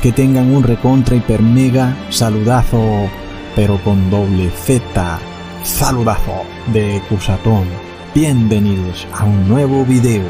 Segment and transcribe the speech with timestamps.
[0.00, 3.08] Que tengan un recontra hiper mega saludazo,
[3.56, 5.18] pero con doble Z,
[5.62, 6.42] saludazo
[6.74, 7.64] de Cusatón.
[8.14, 10.26] Bienvenidos a un nuevo video.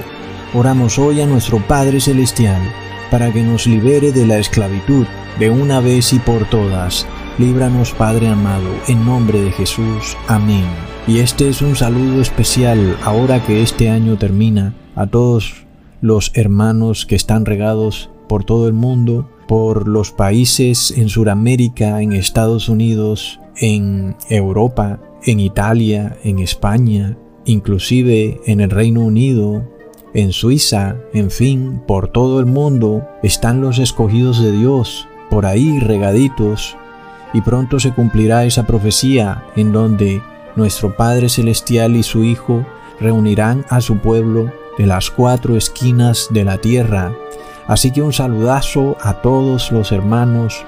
[0.55, 2.62] Oramos hoy a nuestro Padre Celestial
[3.11, 5.06] para que nos libere de la esclavitud
[5.41, 7.05] de una vez y por todas.
[7.39, 10.17] Líbranos Padre amado, en nombre de Jesús.
[10.28, 10.67] Amén.
[11.09, 15.67] Y este es un saludo especial ahora que este año termina a todos
[16.01, 22.12] los hermanos que están regados por todo el mundo, por los países en Sudamérica, en
[22.12, 29.65] Estados Unidos, en Europa, en Italia, en España, inclusive en el Reino Unido,
[30.15, 35.81] en Suiza, en fin, por todo el mundo están los escogidos de Dios, por ahí
[35.81, 36.76] regaditos,
[37.32, 40.22] y pronto se cumplirá esa profecía en donde
[40.55, 42.65] nuestro Padre Celestial y su Hijo
[43.00, 47.12] reunirán a su pueblo de las cuatro esquinas de la tierra
[47.66, 50.64] Así que un saludazo a todos los hermanos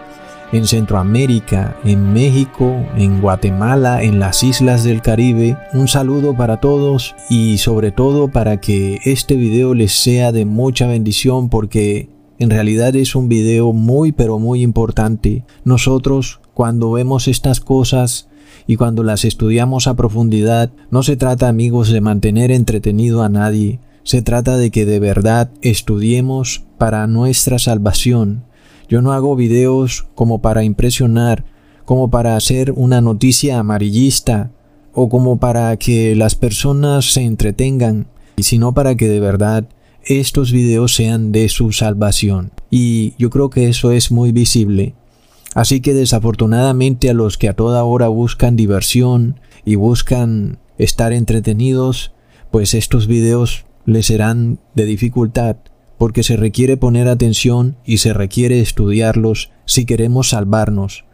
[0.52, 5.58] en Centroamérica, en México, en Guatemala, en las islas del Caribe.
[5.72, 10.86] Un saludo para todos y sobre todo para que este video les sea de mucha
[10.86, 12.08] bendición porque
[12.38, 15.44] en realidad es un video muy pero muy importante.
[15.64, 18.28] Nosotros cuando vemos estas cosas
[18.66, 23.78] y cuando las estudiamos a profundidad, no se trata amigos de mantener entretenido a nadie,
[24.06, 28.44] se trata de que de verdad estudiemos para nuestra salvación.
[28.88, 31.44] Yo no hago videos como para impresionar,
[31.84, 34.52] como para hacer una noticia amarillista
[34.92, 38.06] o como para que las personas se entretengan,
[38.38, 39.68] sino para que de verdad
[40.04, 42.52] estos videos sean de su salvación.
[42.70, 44.94] Y yo creo que eso es muy visible.
[45.52, 52.12] Así que desafortunadamente a los que a toda hora buscan diversión y buscan estar entretenidos,
[52.52, 55.56] pues estos videos le serán de dificultad,
[55.96, 61.04] porque se requiere poner atención y se requiere estudiarlos si queremos salvarnos.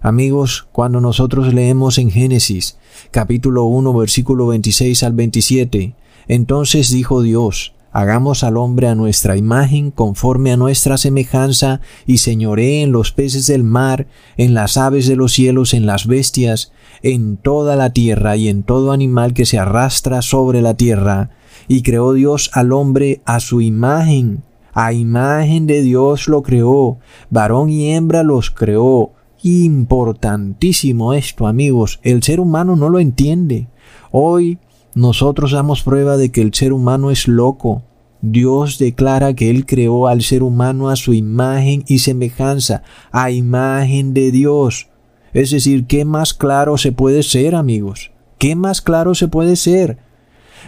[0.00, 2.78] Amigos, cuando nosotros leemos en Génesis
[3.12, 5.94] capítulo 1 versículo 26 al 27,
[6.26, 12.82] entonces dijo Dios, Hagamos al hombre a nuestra imagen, conforme a nuestra semejanza, y señoree
[12.82, 14.06] en los peces del mar,
[14.38, 16.72] en las aves de los cielos, en las bestias,
[17.02, 21.30] en toda la tierra y en todo animal que se arrastra sobre la tierra.
[21.68, 24.42] Y creó Dios al hombre a su imagen.
[24.72, 26.98] A imagen de Dios lo creó.
[27.30, 29.12] Varón y hembra los creó.
[29.42, 32.00] Importantísimo esto, amigos.
[32.02, 33.68] El ser humano no lo entiende.
[34.10, 34.58] Hoy
[34.94, 37.82] nosotros damos prueba de que el ser humano es loco.
[38.20, 44.14] Dios declara que Él creó al ser humano a su imagen y semejanza, a imagen
[44.14, 44.88] de Dios.
[45.32, 48.12] Es decir, ¿qué más claro se puede ser, amigos?
[48.38, 49.98] ¿Qué más claro se puede ser?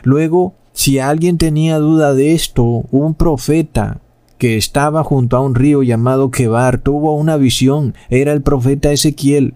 [0.02, 4.00] Luego, si alguien tenía duda de esto, un profeta
[4.38, 9.54] que estaba junto a un río llamado Quebar tuvo una visión, era el profeta Ezequiel.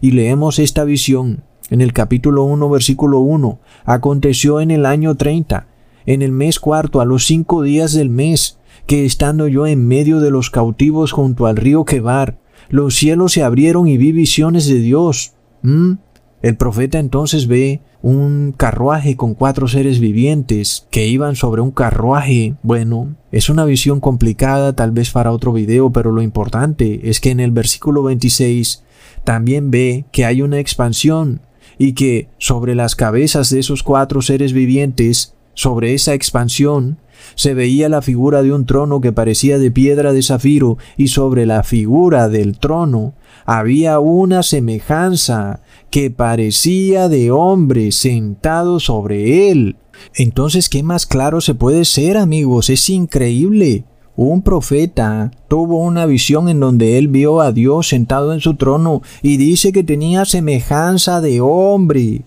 [0.00, 3.58] Y leemos esta visión en el capítulo 1, versículo 1.
[3.84, 5.66] Aconteció en el año 30,
[6.06, 10.20] en el mes cuarto, a los cinco días del mes, que estando yo en medio
[10.20, 12.38] de los cautivos junto al río Quebar,
[12.68, 15.34] los cielos se abrieron y vi visiones de Dios.
[15.62, 15.94] ¿Mm?
[16.40, 22.54] El profeta entonces ve un carruaje con cuatro seres vivientes que iban sobre un carruaje.
[22.62, 27.30] Bueno, es una visión complicada tal vez para otro video, pero lo importante es que
[27.30, 28.82] en el versículo 26
[29.24, 31.40] también ve que hay una expansión
[31.78, 36.98] y que sobre las cabezas de esos cuatro seres vivientes, sobre esa expansión,
[37.36, 41.46] se veía la figura de un trono que parecía de piedra de zafiro, y sobre
[41.46, 43.14] la figura del trono
[43.44, 45.60] había una semejanza
[45.92, 49.76] que parecía de hombre sentado sobre él.
[50.14, 52.70] Entonces, ¿qué más claro se puede ser, amigos?
[52.70, 53.84] Es increíble.
[54.16, 59.02] Un profeta tuvo una visión en donde él vio a Dios sentado en su trono
[59.20, 62.22] y dice que tenía semejanza de hombre,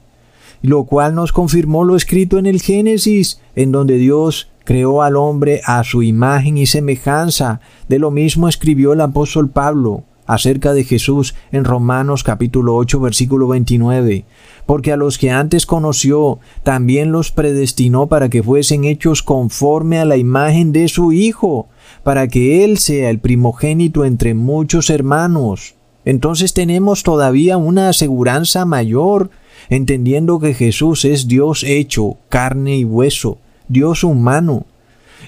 [0.62, 5.62] lo cual nos confirmó lo escrito en el Génesis, en donde Dios creó al hombre
[5.66, 7.62] a su imagen y semejanza.
[7.90, 13.48] De lo mismo escribió el apóstol Pablo acerca de Jesús en Romanos capítulo 8 versículo
[13.48, 14.26] 29,
[14.66, 20.06] porque a los que antes conoció también los predestinó para que fuesen hechos conforme a
[20.06, 21.68] la imagen de su Hijo,
[22.04, 25.76] para que Él sea el primogénito entre muchos hermanos.
[26.06, 29.32] Entonces tenemos todavía una aseguranza mayor,
[29.70, 34.66] entendiendo que Jesús es Dios hecho, carne y hueso, Dios humano.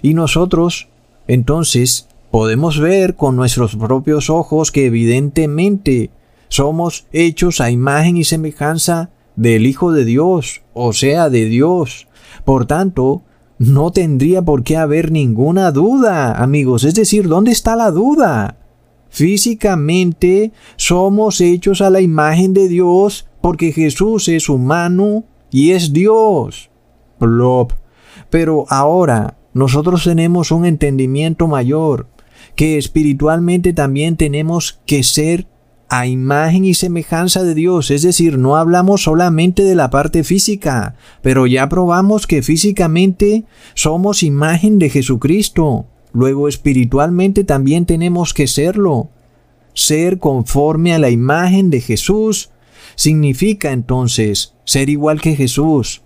[0.04, 0.88] Y nosotros,
[1.28, 6.12] entonces, podemos ver con nuestros propios ojos que evidentemente
[6.50, 12.07] somos hechos a imagen y semejanza del Hijo de Dios, o sea, de Dios.
[12.45, 13.24] Por tanto,
[13.59, 16.83] no tendría por qué haber ninguna duda, amigos.
[16.83, 18.57] Es decir, ¿dónde está la duda?
[19.09, 26.69] Físicamente somos hechos a la imagen de Dios porque Jesús es humano y es Dios.
[27.18, 27.71] Plop.
[28.29, 32.07] Pero ahora nosotros tenemos un entendimiento mayor,
[32.56, 35.48] que espiritualmente también tenemos que ser
[35.90, 40.96] a imagen y semejanza de Dios, es decir, no hablamos solamente de la parte física,
[41.22, 45.86] pero ya probamos que físicamente somos imagen de Jesucristo.
[46.12, 49.10] Luego espiritualmente también tenemos que serlo.
[49.74, 52.50] Ser conforme a la imagen de Jesús
[52.96, 56.02] significa entonces ser igual que Jesús.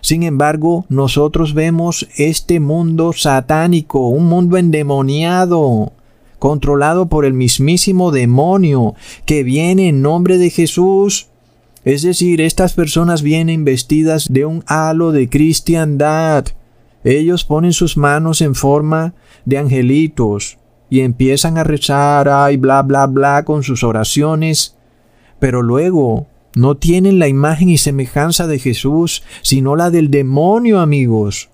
[0.00, 5.92] Sin embargo, nosotros vemos este mundo satánico, un mundo endemoniado,
[6.38, 8.94] controlado por el mismísimo demonio
[9.24, 11.28] que viene en nombre de Jesús.
[11.84, 16.46] Es decir, estas personas vienen vestidas de un halo de cristiandad.
[17.04, 20.58] Ellos ponen sus manos en forma de angelitos
[20.90, 24.76] y empiezan a rezar, ay, bla, bla, bla, con sus oraciones.
[25.38, 31.50] Pero luego no tienen la imagen y semejanza de Jesús, sino la del demonio, amigos.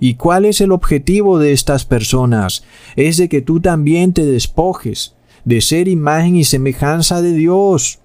[0.00, 2.64] ¿Y cuál es el objetivo de estas personas?
[2.96, 5.14] Es de que tú también te despojes
[5.44, 7.98] de ser imagen y semejanza de Dios.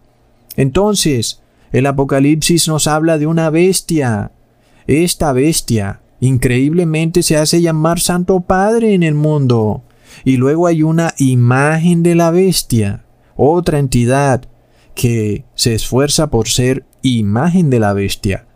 [0.57, 1.41] Entonces,
[1.71, 4.33] el Apocalipsis nos habla de una bestia.
[4.87, 9.83] Esta bestia increíblemente se hace llamar Santo Padre en el mundo.
[10.25, 13.05] Y luego hay una imagen de la bestia,
[13.37, 14.49] otra entidad
[14.95, 18.47] que se esfuerza por ser imagen de la bestia.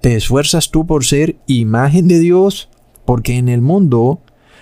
[0.00, 2.68] ¿Te esfuerzas tú por ser imagen de Dios?
[3.04, 4.20] porque en el mundo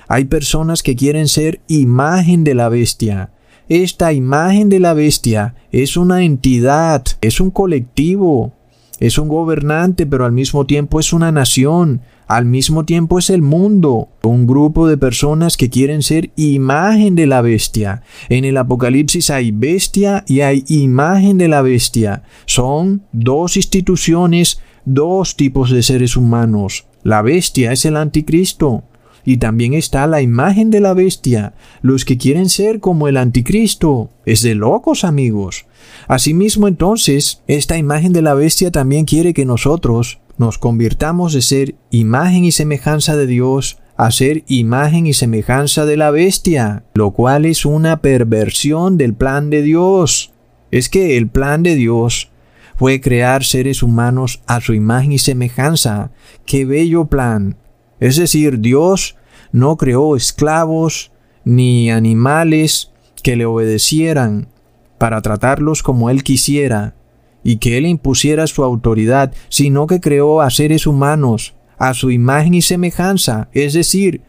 [0.08, 3.30] hay personas que quieren ser imagen de la bestia.
[3.68, 8.52] Esta imagen de la bestia es una entidad, es un colectivo,
[8.98, 12.00] es un gobernante, pero al mismo tiempo es una nación,
[12.30, 17.26] al mismo tiempo es el mundo, un grupo de personas que quieren ser imagen de
[17.26, 18.02] la bestia.
[18.28, 22.22] En el Apocalipsis hay bestia y hay imagen de la bestia.
[22.46, 26.86] Son dos instituciones, dos tipos de seres humanos.
[27.02, 28.84] La bestia es el anticristo.
[29.24, 34.10] Y también está la imagen de la bestia, los que quieren ser como el anticristo.
[34.24, 35.66] Es de locos, amigos.
[36.06, 41.74] Asimismo, entonces, esta imagen de la bestia también quiere que nosotros nos convirtamos de ser
[41.90, 47.44] imagen y semejanza de Dios a ser imagen y semejanza de la bestia, lo cual
[47.44, 50.32] es una perversión del plan de Dios.
[50.70, 52.30] Es que el plan de Dios
[52.76, 56.10] fue crear seres humanos a su imagen y semejanza.
[56.46, 57.58] ¡Qué bello plan!
[57.98, 59.16] Es decir, Dios
[59.52, 61.12] no creó esclavos
[61.44, 62.92] ni animales
[63.22, 64.48] que le obedecieran
[64.96, 66.94] para tratarlos como Él quisiera
[67.42, 72.54] y que Él impusiera su autoridad, sino que creó a seres humanos a su imagen
[72.54, 74.20] y semejanza, es decir,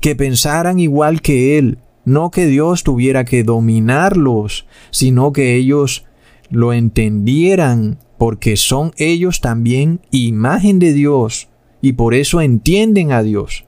[0.00, 6.06] que pensaran igual que Él, no que Dios tuviera que dominarlos, sino que ellos
[6.50, 11.48] lo entendieran, porque son ellos también imagen de Dios
[11.80, 13.64] y por eso entienden a Dios.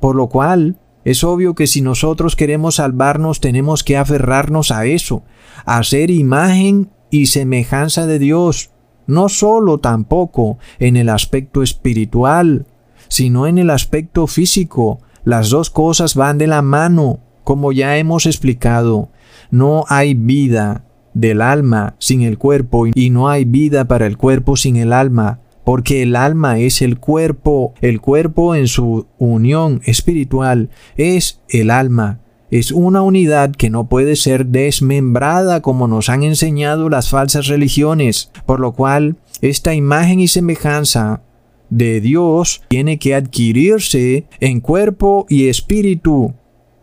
[0.00, 5.22] Por lo cual, es obvio que si nosotros queremos salvarnos tenemos que aferrarnos a eso,
[5.64, 8.70] a ser imagen y semejanza de Dios,
[9.06, 12.66] no solo tampoco en el aspecto espiritual,
[13.08, 15.00] sino en el aspecto físico.
[15.24, 19.10] Las dos cosas van de la mano, como ya hemos explicado.
[19.50, 24.56] No hay vida del alma sin el cuerpo y no hay vida para el cuerpo
[24.56, 30.70] sin el alma, porque el alma es el cuerpo, el cuerpo en su unión espiritual
[30.96, 32.20] es el alma.
[32.50, 38.30] Es una unidad que no puede ser desmembrada como nos han enseñado las falsas religiones,
[38.46, 41.22] por lo cual esta imagen y semejanza
[41.68, 46.34] de Dios tiene que adquirirse en cuerpo y espíritu,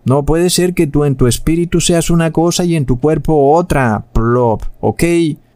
[0.07, 3.51] no puede ser que tú en tu espíritu seas una cosa y en tu cuerpo
[3.51, 4.05] otra.
[4.13, 4.61] Plop.
[4.79, 5.03] ¿Ok?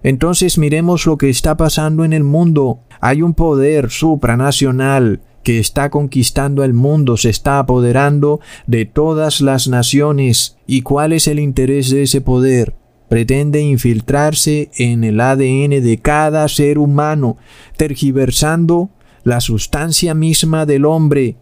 [0.03, 2.79] Entonces miremos lo que está pasando en el mundo.
[2.99, 9.67] Hay un poder supranacional que está conquistando el mundo, se está apoderando de todas las
[9.67, 10.57] naciones.
[10.67, 12.75] ¿Y cuál es el interés de ese poder?
[13.09, 17.37] Pretende infiltrarse en el ADN de cada ser humano,
[17.75, 18.89] tergiversando
[19.23, 21.35] la sustancia misma del hombre,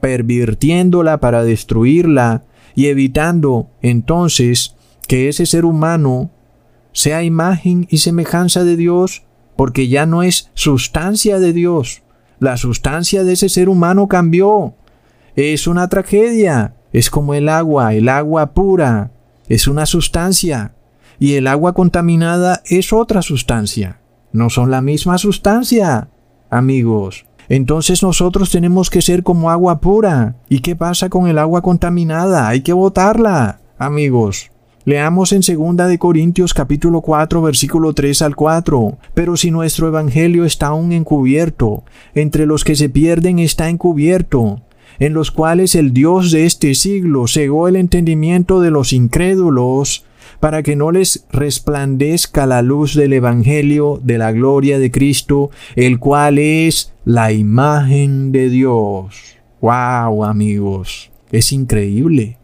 [0.00, 4.76] pervirtiéndola para destruirla, y evitando entonces
[5.06, 6.30] que ese ser humano
[6.92, 9.24] sea imagen y semejanza de Dios,
[9.56, 12.02] porque ya no es sustancia de Dios.
[12.40, 14.74] La sustancia de ese ser humano cambió.
[15.36, 16.74] Es una tragedia.
[16.92, 19.10] Es como el agua, el agua pura.
[19.46, 20.74] Es una sustancia.
[21.18, 24.00] Y el agua contaminada es otra sustancia.
[24.32, 26.08] No son la misma sustancia,
[26.48, 27.26] amigos.
[27.50, 30.36] Entonces nosotros tenemos que ser como agua pura.
[30.48, 32.48] ¿Y qué pasa con el agua contaminada?
[32.48, 34.50] Hay que botarla, amigos.
[34.90, 38.98] Leamos en 2 de Corintios capítulo 4 versículo 3 al 4.
[39.14, 44.62] Pero si nuestro evangelio está aún encubierto, entre los que se pierden está encubierto,
[44.98, 50.06] en los cuales el Dios de este siglo cegó el entendimiento de los incrédulos,
[50.40, 56.00] para que no les resplandezca la luz del Evangelio de la gloria de Cristo, el
[56.00, 59.36] cual es la imagen de Dios.
[59.60, 61.12] ¡Wow, amigos!
[61.30, 62.39] Es increíble.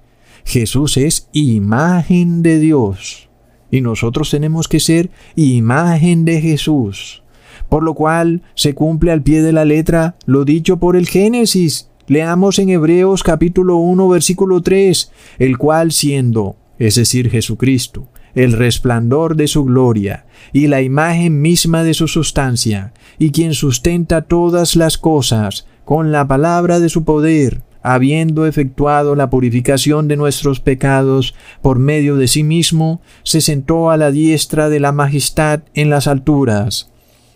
[0.46, 3.28] Jesús es imagen de Dios.
[3.68, 7.24] Y nosotros tenemos que ser imagen de Jesús.
[7.68, 11.90] Por lo cual se cumple al pie de la letra lo dicho por el Génesis.
[12.06, 15.10] Leamos en Hebreos capítulo 1 versículo 3,
[15.40, 21.82] el cual siendo, es decir, Jesucristo, el resplandor de su gloria y la imagen misma
[21.82, 27.65] de su sustancia, y quien sustenta todas las cosas con la palabra de su poder,
[27.86, 33.96] habiendo efectuado la purificación de nuestros pecados por medio de sí mismo, se sentó a
[33.96, 36.90] la diestra de la majestad en las alturas.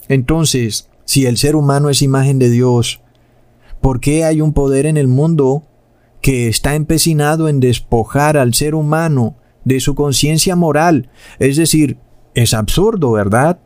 [0.08, 3.00] Entonces, si el ser humano es imagen de Dios,
[3.80, 5.62] ¿por qué hay un poder en el mundo
[6.20, 11.10] que está empecinado en despojar al ser humano de su conciencia moral?
[11.38, 11.98] Es decir,
[12.34, 13.60] es absurdo, ¿verdad?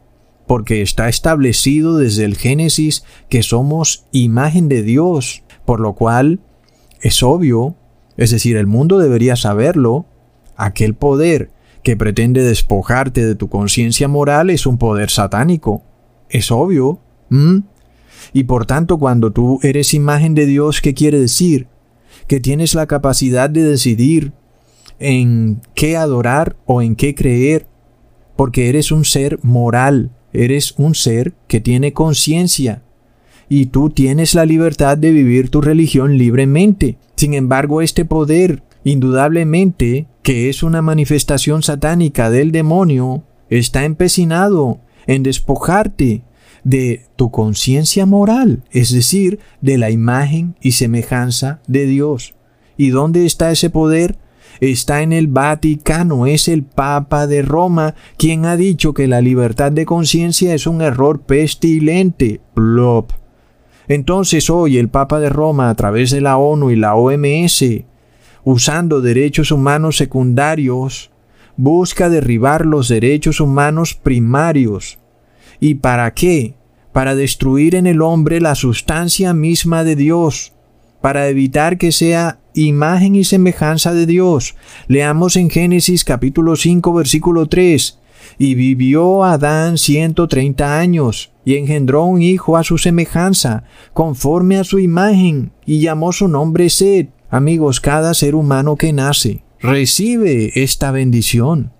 [0.47, 6.41] Porque está establecido desde el Génesis que somos imagen de Dios, por lo cual
[7.05, 7.77] es obvio,
[8.17, 10.07] es decir, el mundo debería saberlo,
[10.57, 11.51] aquel poder
[11.83, 15.83] que pretende despojarte de tu conciencia moral es un poder satánico.
[16.31, 17.01] Es obvio.
[18.33, 21.67] Y por tanto, cuando tú eres imagen de Dios, ¿qué quiere decir?
[22.27, 24.33] Que tienes la capacidad de decidir
[24.99, 27.67] en qué adorar o en qué creer,
[28.35, 32.83] porque eres un ser moral, eres un ser que tiene conciencia,
[33.49, 36.99] y tú tienes la libertad de vivir tu religión libremente.
[37.17, 45.23] Sin embargo, este poder, indudablemente, que es una manifestación satánica del demonio, está empecinado en
[45.23, 46.23] despojarte
[46.65, 52.35] de tu conciencia moral, es decir, de la imagen y semejanza de Dios.
[52.77, 54.19] ¿Y dónde está ese poder?
[54.61, 59.73] Está en el Vaticano, es el Papa de Roma quien ha dicho que la libertad
[59.73, 62.41] de conciencia es un error pestilente.
[62.55, 63.13] Plop.
[63.89, 67.65] Entonces hoy el Papa de Roma, a través de la ONU y la OMS,
[68.45, 71.11] usando derechos humanos secundarios,
[71.57, 74.99] busca derribar los derechos humanos primarios.
[75.61, 76.55] ¿Y para qué?
[76.93, 80.53] Para destruir en el hombre la sustancia misma de Dios,
[81.01, 84.55] para evitar que sea imagen y semejanza de Dios.
[84.89, 87.99] Leamos en Génesis capítulo 5 versículo 3.
[88.39, 94.65] Y vivió Adán ciento treinta años, y engendró un hijo a su semejanza, conforme a
[94.65, 97.09] su imagen, y llamó su nombre Sed.
[97.31, 101.73] Amigos, cada ser humano que nace recibe esta bendición.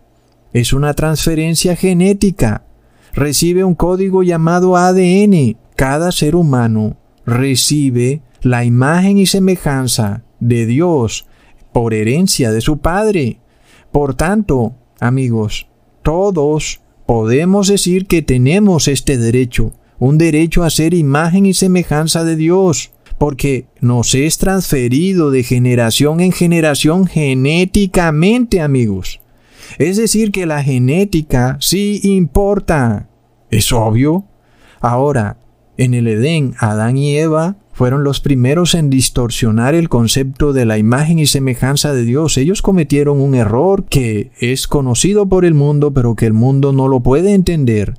[0.53, 2.65] Es una transferencia genética.
[3.13, 5.57] Recibe un código llamado ADN.
[5.77, 11.27] Cada ser humano recibe la imagen y semejanza de Dios
[11.73, 13.41] por herencia de su Padre.
[13.91, 15.67] Por tanto, amigos,
[16.03, 22.37] todos podemos decir que tenemos este derecho, un derecho a ser imagen y semejanza de
[22.37, 29.21] Dios, porque nos es transferido de generación en generación genéticamente, amigos.
[29.79, 33.09] Es decir, que la genética sí importa.
[33.51, 34.27] ¿Es obvio?
[34.81, 35.39] Ahora,
[35.77, 40.79] en el Edén, Adán y Eva fueron los primeros en distorsionar el concepto de la
[40.79, 42.39] imagen y semejanza de Dios.
[42.39, 46.87] Ellos cometieron un error que es conocido por el mundo, pero que el mundo no
[46.87, 47.95] lo puede entender.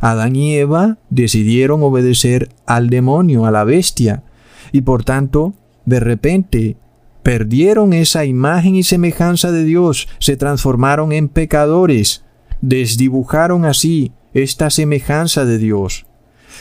[0.00, 4.24] Adán y Eva decidieron obedecer al demonio, a la bestia,
[4.72, 6.76] y por tanto, de repente,
[7.22, 12.24] perdieron esa imagen y semejanza de Dios, se transformaron en pecadores,
[12.62, 16.06] desdibujaron así esta semejanza de Dios.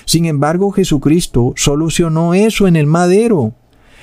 [0.05, 3.53] Sin embargo, Jesucristo solucionó eso en el madero.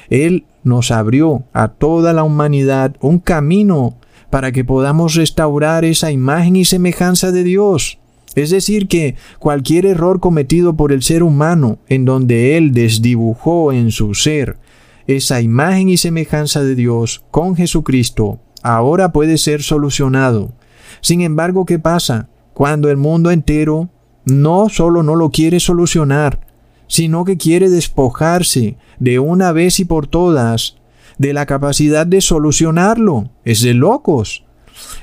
[0.09, 3.99] Él nos abrió a toda la humanidad un camino
[4.31, 7.99] para que podamos restaurar esa imagen y semejanza de Dios.
[8.35, 13.91] Es decir, que cualquier error cometido por el ser humano, en donde Él desdibujó en
[13.91, 14.59] su ser
[15.07, 20.53] esa imagen y semejanza de Dios con Jesucristo, ahora puede ser solucionado.
[21.01, 22.29] Sin embargo, ¿qué pasa?
[22.53, 23.89] Cuando el mundo entero
[24.27, 26.47] no solo no lo quiere solucionar,
[26.89, 30.77] sino que quiere despojarse de una vez y por todas
[31.19, 33.31] de la capacidad de solucionarlo.
[33.45, 34.45] Es de locos.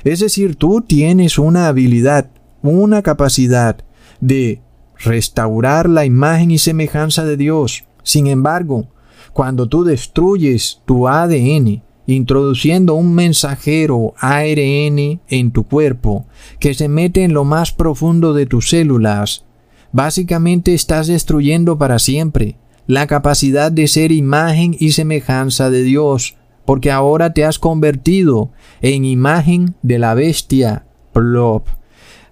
[0.04, 2.30] Es decir, tú tienes una habilidad,
[2.62, 3.78] una capacidad
[4.20, 4.60] de
[4.98, 8.88] restaurar la imagen y semejanza de Dios, Sin embargo,
[9.32, 16.26] cuando tú destruyes tu ADN, introduciendo un mensajero ARN en tu cuerpo
[16.60, 19.44] que se mete en lo más profundo de tus células,
[19.92, 22.56] básicamente estás destruyendo para siempre
[22.86, 28.50] la capacidad de ser imagen y semejanza de Dios, porque ahora te has convertido
[28.82, 30.86] en imagen de la bestia.
[31.12, 31.68] Plop.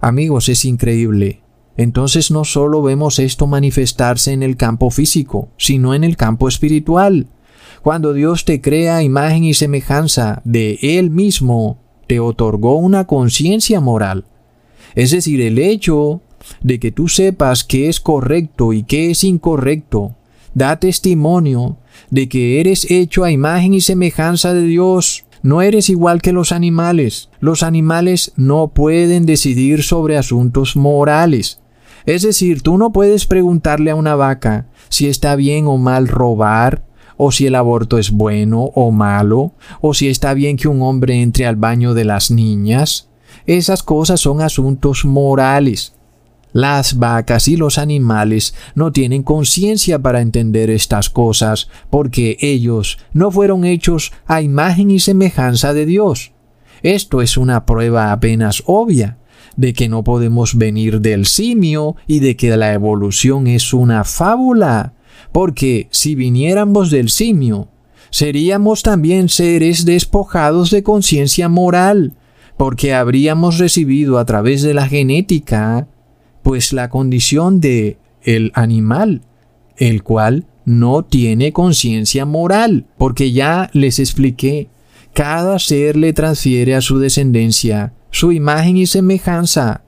[0.00, 1.42] Amigos, es increíble.
[1.76, 7.28] Entonces no solo vemos esto manifestarse en el campo físico, sino en el campo espiritual.
[7.82, 14.24] Cuando Dios te crea imagen y semejanza de Él mismo, te otorgó una conciencia moral.
[14.94, 16.20] Es decir, el hecho
[16.60, 20.14] de que tú sepas qué es correcto y qué es incorrecto,
[20.54, 25.24] da testimonio de que eres hecho a imagen y semejanza de Dios.
[25.42, 27.30] No eres igual que los animales.
[27.40, 31.58] Los animales no pueden decidir sobre asuntos morales.
[32.06, 36.84] Es decir, tú no puedes preguntarle a una vaca si está bien o mal robar,
[37.16, 41.22] o si el aborto es bueno o malo, o si está bien que un hombre
[41.22, 43.08] entre al baño de las niñas.
[43.46, 45.94] Esas cosas son asuntos morales.
[46.52, 53.30] Las vacas y los animales no tienen conciencia para entender estas cosas, porque ellos no
[53.30, 56.32] fueron hechos a imagen y semejanza de Dios.
[56.82, 59.18] Esto es una prueba apenas obvia
[59.56, 64.94] de que no podemos venir del simio y de que la evolución es una fábula,
[65.32, 67.68] porque si viniéramos del simio,
[68.10, 72.14] seríamos también seres despojados de conciencia moral,
[72.56, 75.88] porque habríamos recibido a través de la genética,
[76.42, 79.22] pues la condición de el animal,
[79.76, 84.68] el cual no tiene conciencia moral, porque ya les expliqué,
[85.14, 89.82] cada ser le transfiere a su descendencia su imagen y semejanza.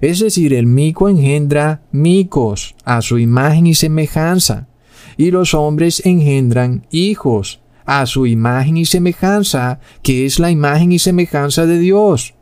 [0.00, 4.68] Es decir, el mico engendra micos a su imagen y semejanza,
[5.16, 10.98] y los hombres engendran hijos a su imagen y semejanza, que es la imagen y
[10.98, 12.34] semejanza de Dios.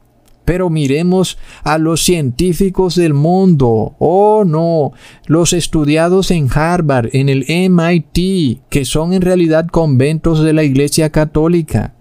[0.44, 3.94] Pero miremos a los científicos del mundo.
[3.98, 4.92] Oh no,
[5.26, 11.10] los estudiados en Harvard, en el MIT, que son en realidad conventos de la Iglesia
[11.10, 11.94] Católica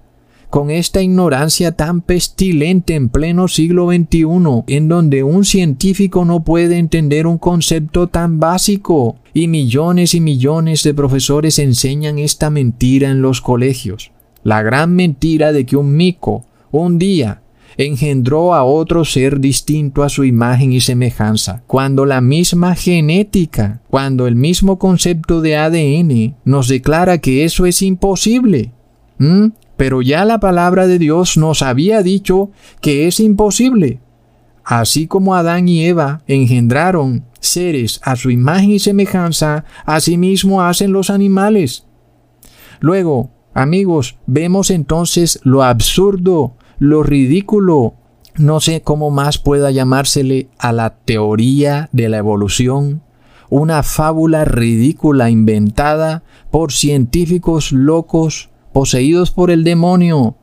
[0.52, 6.78] con esta ignorancia tan pestilente en pleno siglo XXI, en donde un científico no puede
[6.78, 13.22] entender un concepto tan básico, y millones y millones de profesores enseñan esta mentira en
[13.22, 14.12] los colegios.
[14.44, 17.42] La gran mentira de que un mico, un día,
[17.78, 24.28] engendró a otro ser distinto a su imagen y semejanza, cuando la misma genética, cuando
[24.28, 28.74] el mismo concepto de ADN nos declara que eso es imposible.
[29.18, 29.48] ¿Mm?
[29.82, 34.00] Pero ya la palabra de Dios nos había dicho que es imposible.
[34.64, 41.10] Así como Adán y Eva engendraron seres a su imagen y semejanza, asimismo hacen los
[41.10, 41.88] animales.
[42.80, 47.96] Luego, amigos, vemos entonces lo absurdo, lo ridículo,
[48.36, 53.02] no sé cómo más pueda llamársele a la teoría de la evolución,
[53.50, 60.36] una fábula ridícula inventada por científicos locos poseídos por el demonio,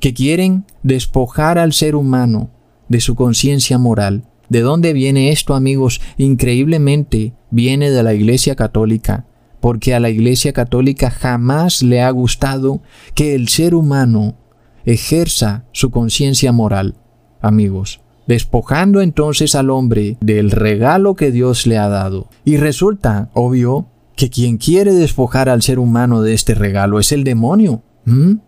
[0.00, 2.50] que quieren despojar al ser humano
[2.88, 4.24] de su conciencia moral.
[4.48, 6.00] ¿De dónde viene esto, amigos?
[6.16, 9.26] Increíblemente viene de la Iglesia Católica,
[9.60, 12.80] porque a la Iglesia Católica jamás le ha gustado
[13.14, 14.36] que el ser humano
[14.84, 16.94] ejerza su conciencia moral,
[17.42, 22.28] amigos, despojando entonces al hombre del regalo que Dios le ha dado.
[22.44, 23.86] Y resulta, obvio,
[24.18, 27.84] que quien quiere despojar al ser humano de este regalo es el demonio.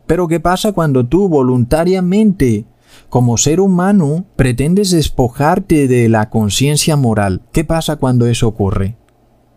[0.06, 2.64] Pero ¿qué pasa cuando tú voluntariamente,
[3.08, 7.42] como ser humano, pretendes despojarte de la conciencia moral?
[7.52, 8.96] ¿Qué pasa cuando eso ocurre?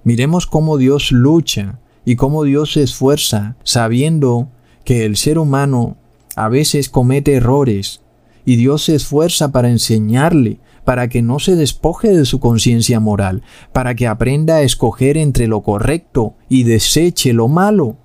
[0.04, 4.50] Miremos cómo Dios lucha y cómo Dios se esfuerza sabiendo
[4.84, 5.98] que el ser humano
[6.36, 8.02] a veces comete errores
[8.46, 13.44] y Dios se esfuerza para enseñarle para que no se despoje de su conciencia moral,
[13.72, 17.98] para que aprenda a escoger entre lo correcto y deseche lo malo.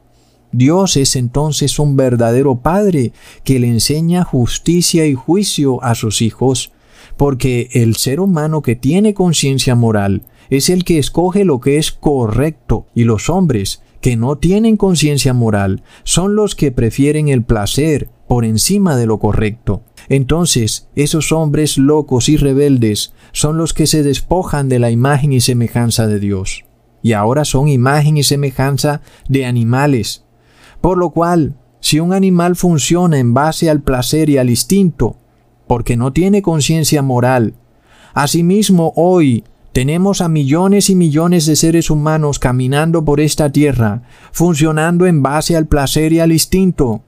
[0.52, 3.12] Dios es entonces un verdadero Padre
[3.44, 6.72] que le enseña justicia y juicio a sus hijos,
[7.16, 11.92] porque el ser humano que tiene conciencia moral es el que escoge lo que es
[11.92, 18.08] correcto, y los hombres que no tienen conciencia moral son los que prefieren el placer
[18.26, 19.82] por encima de lo correcto.
[20.09, 25.40] Entonces, esos hombres locos y rebeldes son los que se despojan de la imagen y
[25.40, 26.64] semejanza de Dios.
[27.03, 30.25] Y ahora son imagen y semejanza de animales.
[30.81, 35.16] Por lo cual, si un animal funciona en base al placer y al instinto,
[35.66, 37.55] porque no tiene conciencia moral,
[38.14, 39.44] asimismo hoy
[39.79, 45.57] Tenemos a millones y millones de seres humanos caminando por esta tierra, funcionando en base
[45.57, 47.03] al placer y al instinto.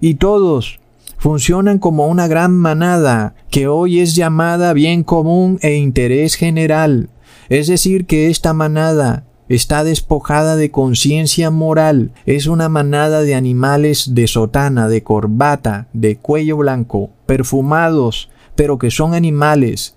[0.00, 0.80] Y todos
[1.18, 7.10] funcionan como una gran manada que hoy es llamada bien común e interés general.
[7.48, 14.14] Es decir, que esta manada está despojada de conciencia moral, es una manada de animales
[14.14, 19.96] de sotana, de corbata, de cuello blanco, perfumados, pero que son animales.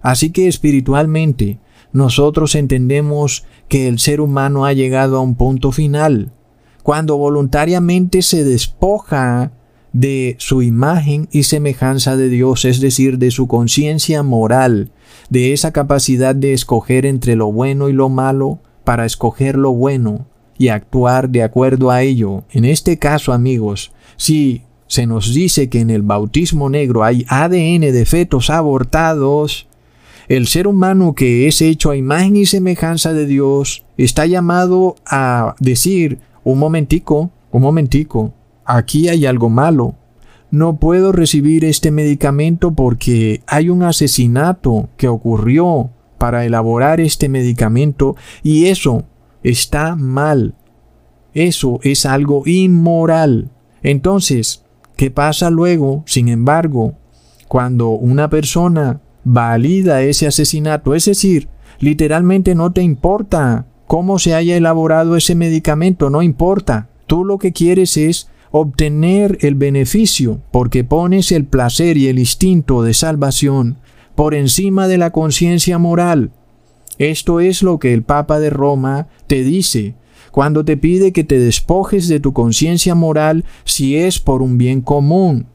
[0.00, 1.58] Así que espiritualmente
[1.92, 6.32] nosotros entendemos que el ser humano ha llegado a un punto final,
[6.82, 9.52] cuando voluntariamente se despoja
[9.92, 14.90] de su imagen y semejanza de Dios, es decir, de su conciencia moral,
[15.30, 20.26] de esa capacidad de escoger entre lo bueno y lo malo, para escoger lo bueno
[20.58, 22.44] y actuar de acuerdo a ello.
[22.50, 27.80] En este caso, amigos, si se nos dice que en el bautismo negro hay ADN
[27.80, 29.66] de fetos abortados,
[30.28, 35.56] el ser humano que es hecho a imagen y semejanza de Dios está llamado a
[35.60, 39.96] decir, un momentico, un momentico, aquí hay algo malo.
[40.50, 48.16] No puedo recibir este medicamento porque hay un asesinato que ocurrió para elaborar este medicamento
[48.42, 49.04] y eso
[49.42, 50.54] está mal.
[51.34, 53.50] Eso es algo inmoral.
[53.82, 54.64] Entonces,
[54.96, 56.94] ¿qué pasa luego, sin embargo,
[57.48, 60.94] cuando una persona valida ese asesinato?
[60.94, 61.48] Es decir,
[61.80, 66.88] literalmente no te importa cómo se haya elaborado ese medicamento, no importa.
[67.06, 72.82] Tú lo que quieres es obtener el beneficio porque pones el placer y el instinto
[72.82, 73.78] de salvación
[74.14, 76.30] por encima de la conciencia moral.
[76.98, 79.94] Esto es lo que el Papa de Roma te dice
[80.30, 84.80] cuando te pide que te despojes de tu conciencia moral si es por un bien
[84.80, 85.46] común.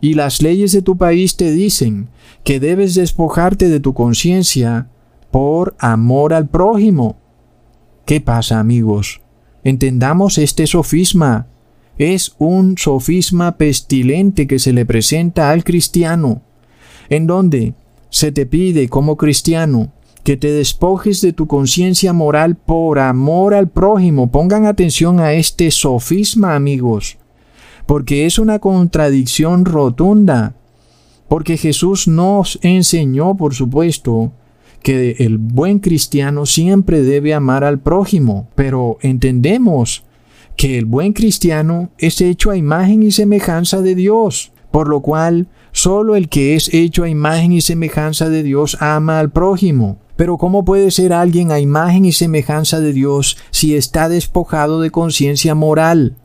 [0.00, 2.08] Y las leyes de tu país te dicen
[2.44, 4.88] que debes despojarte de tu conciencia
[5.30, 7.16] por amor al prójimo.
[8.04, 9.20] ¿Qué pasa, amigos?
[9.64, 11.46] Entendamos este sofisma.
[12.02, 16.42] Es un sofisma pestilente que se le presenta al cristiano,
[17.08, 17.74] en donde
[18.10, 19.92] se te pide como cristiano
[20.24, 24.32] que te despojes de tu conciencia moral por amor al prójimo.
[24.32, 27.18] Pongan atención a este sofisma, amigos,
[27.86, 30.56] porque es una contradicción rotunda.
[31.28, 34.32] Porque Jesús nos enseñó, por supuesto,
[34.82, 40.02] que el buen cristiano siempre debe amar al prójimo, pero entendemos
[40.56, 45.48] que el buen cristiano es hecho a imagen y semejanza de Dios, por lo cual
[45.72, 49.98] Solo el que es hecho a imagen y semejanza de Dios ama al prójimo.
[50.16, 54.90] Pero ¿cómo puede ser alguien a imagen y semejanza de Dios si está despojado de
[54.90, 56.16] conciencia moral?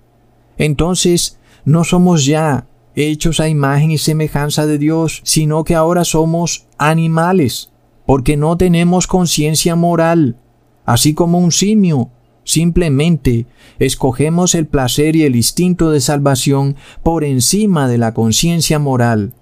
[0.57, 6.67] Entonces, no somos ya hechos a imagen y semejanza de Dios, sino que ahora somos
[6.77, 7.71] animales,
[8.05, 10.37] porque no tenemos conciencia moral,
[10.85, 12.09] así como un simio
[12.47, 13.45] Simplemente
[13.77, 19.33] escogemos el placer y el instinto de salvación por encima de la conciencia moral.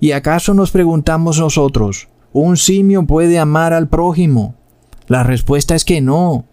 [0.00, 4.56] ¿Y acaso nos preguntamos nosotros, ¿un simio puede amar al prójimo?
[5.06, 6.46] La respuesta es que no.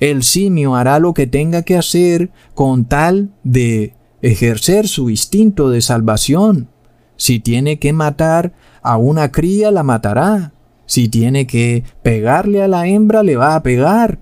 [0.00, 5.82] El simio hará lo que tenga que hacer con tal de ejercer su instinto de
[5.82, 6.68] salvación.
[7.16, 10.52] Si tiene que matar a una cría, la matará.
[10.86, 14.18] Si tiene que pegarle a la hembra, le va a pegar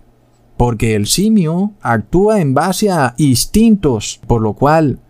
[0.57, 5.01] porque el simio actúa en base a instintos, por lo cual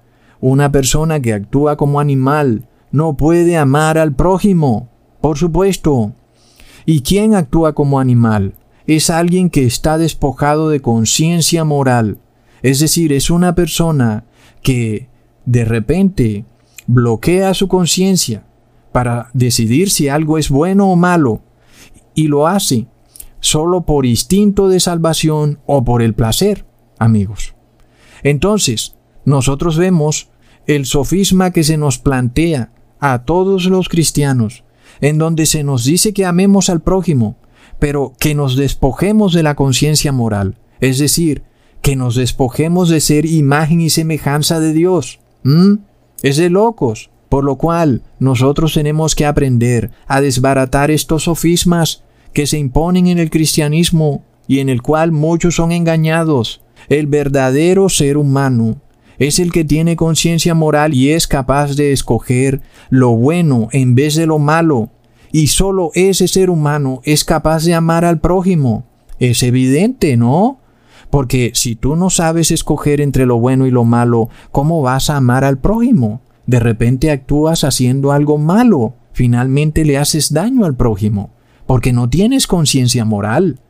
[0.41, 4.89] una persona que actúa como animal no puede amar al prójimo,
[5.21, 6.13] por supuesto.
[6.85, 8.55] ¿Y quién actúa como animal?
[8.87, 12.19] Es alguien que está despojado de conciencia moral,
[12.63, 14.25] es decir, es una persona
[14.63, 15.09] que
[15.45, 16.45] de repente
[16.87, 18.45] bloquea su conciencia
[18.91, 21.41] para decidir si algo es bueno o malo,
[22.15, 22.87] y lo hace
[23.43, 26.65] solo por instinto de salvación o por el placer,
[26.99, 27.55] amigos.
[28.23, 30.31] Entonces, nosotros vemos
[30.67, 34.65] el sofisma que se nos plantea a todos los cristianos,
[35.01, 37.37] en donde se nos dice que amemos al prójimo,
[37.79, 41.43] pero que nos despojemos de la conciencia moral, es decir,
[41.83, 45.19] que nos despojemos de ser imagen y semejanza de Dios.
[46.23, 47.11] Es de locos.
[47.29, 53.19] Por lo cual, nosotros tenemos que aprender a desbaratar estos sofismas que se imponen en
[53.19, 56.63] el cristianismo y en el cual muchos son engañados.
[56.89, 58.77] El verdadero ser humano
[59.19, 64.15] es el que tiene conciencia moral y es capaz de escoger lo bueno en vez
[64.15, 64.91] de lo malo.
[65.31, 68.85] Y solo ese ser humano es capaz de amar al prójimo.
[69.19, 70.59] Es evidente, ¿no?
[71.09, 75.17] Porque si tú no sabes escoger entre lo bueno y lo malo, ¿cómo vas a
[75.17, 76.21] amar al prójimo?
[76.47, 78.95] De repente actúas haciendo algo malo.
[79.13, 81.31] Finalmente le haces daño al prójimo
[81.67, 83.61] porque no tienes conciencia moral.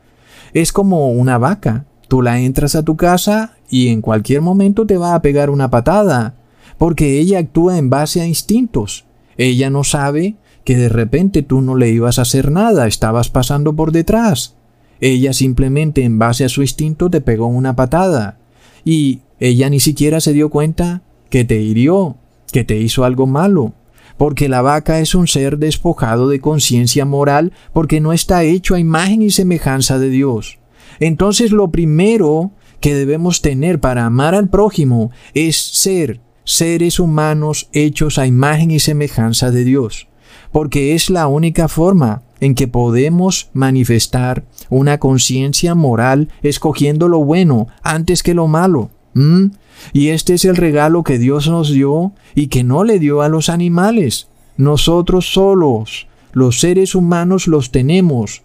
[0.53, 1.85] Es como una vaca.
[2.07, 5.69] Tú la entras a tu casa y en cualquier momento te va a pegar una
[5.69, 6.35] patada,
[6.77, 9.05] porque ella actúa en base a instintos.
[9.37, 13.75] Ella no sabe que de repente tú no le ibas a hacer nada, estabas pasando
[13.75, 14.55] por detrás.
[15.01, 18.37] Ella simplemente en base a su instinto te pegó una patada.
[18.85, 22.15] Y ella ni siquiera se dio cuenta que te hirió,
[22.51, 23.73] que te hizo algo malo.
[24.17, 28.79] Porque la vaca es un ser despojado de conciencia moral porque no está hecho a
[28.79, 30.59] imagen y semejanza de Dios.
[30.99, 38.17] Entonces lo primero que debemos tener para amar al prójimo es ser seres humanos hechos
[38.17, 40.07] a imagen y semejanza de Dios,
[40.51, 47.67] porque es la única forma en que podemos manifestar una conciencia moral escogiendo lo bueno
[47.81, 48.89] antes que lo malo.
[49.93, 53.29] Y este es el regalo que Dios nos dio y que no le dio a
[53.29, 54.27] los animales.
[54.57, 58.43] Nosotros solos, los seres humanos, los tenemos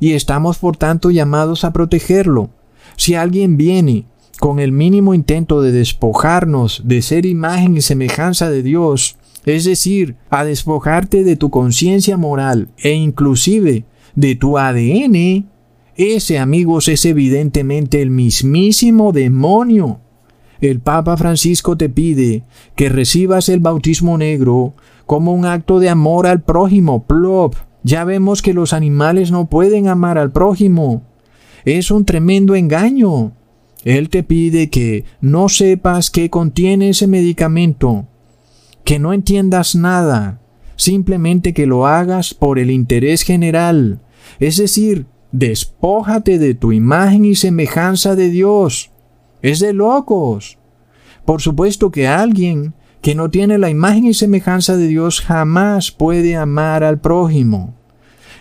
[0.00, 2.50] y estamos por tanto llamados a protegerlo.
[2.96, 4.06] Si alguien viene
[4.38, 10.16] con el mínimo intento de despojarnos de ser imagen y semejanza de Dios, es decir,
[10.30, 15.46] a despojarte de tu conciencia moral e inclusive de tu ADN,
[15.96, 20.00] ese amigos es evidentemente el mismísimo demonio.
[20.70, 22.42] El Papa Francisco te pide
[22.74, 24.72] que recibas el bautismo negro
[25.04, 27.54] como un acto de amor al prójimo, plop.
[27.82, 31.02] Ya vemos que los animales no pueden amar al prójimo.
[31.66, 33.32] Es un tremendo engaño.
[33.84, 38.06] Él te pide que no sepas qué contiene ese medicamento,
[38.84, 40.40] que no entiendas nada,
[40.76, 44.00] simplemente que lo hagas por el interés general,
[44.40, 48.93] es decir, despójate de tu imagen y semejanza de Dios.
[49.44, 50.56] Es de locos.
[51.26, 56.34] Por supuesto que alguien que no tiene la imagen y semejanza de Dios jamás puede
[56.34, 57.74] amar al prójimo.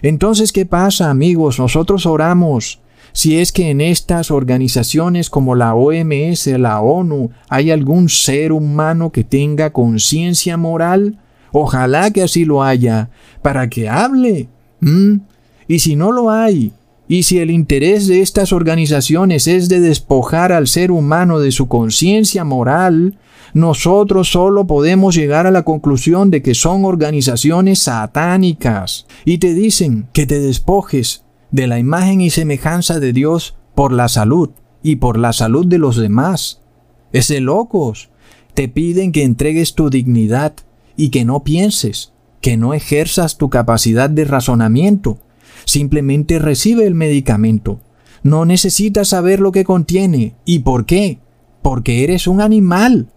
[0.02, 1.60] Entonces, ¿qué pasa, amigos?
[1.60, 2.80] Nosotros oramos.
[3.12, 9.12] Si es que en estas organizaciones como la OMS, la ONU, hay algún ser humano
[9.12, 11.20] que tenga conciencia moral,
[11.52, 13.10] ojalá que así lo haya,
[13.42, 14.48] para que hable.
[15.68, 16.72] Y si no lo hay,
[17.14, 21.68] y si el interés de estas organizaciones es de despojar al ser humano de su
[21.68, 23.20] conciencia moral,
[23.54, 30.08] nosotros solo podemos llegar a la conclusión de que son organizaciones satánicas y te dicen
[30.12, 34.50] que te despojes de la imagen y semejanza de Dios por la salud
[34.82, 36.62] y por la salud de los demás.
[37.12, 38.10] Es de locos.
[38.56, 40.56] Te piden que entregues tu dignidad
[40.98, 45.20] y que no pienses, que no ejerzas tu capacidad de razonamiento.
[45.66, 47.80] Simplemente recibe el medicamento.
[48.24, 50.36] No necesitas saber lo que contiene.
[50.46, 51.20] ¿Y por qué?
[51.62, 53.10] Porque eres un animal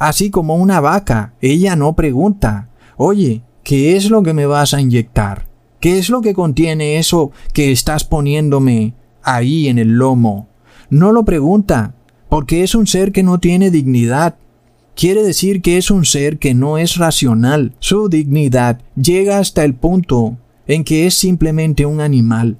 [0.00, 1.34] así como una vaca.
[1.40, 5.46] Ella no pregunta, oye, ¿qué es lo que me vas a inyectar?
[5.78, 10.48] ¿Qué es lo que contiene eso que estás poniéndome ahí en el lomo?
[10.88, 11.94] No lo pregunta,
[12.28, 14.36] porque es un ser que no tiene dignidad.
[14.96, 17.74] Quiere decir que es un ser que no es racional.
[17.78, 20.36] Su dignidad llega hasta el punto
[20.70, 22.56] en que es simplemente un animal.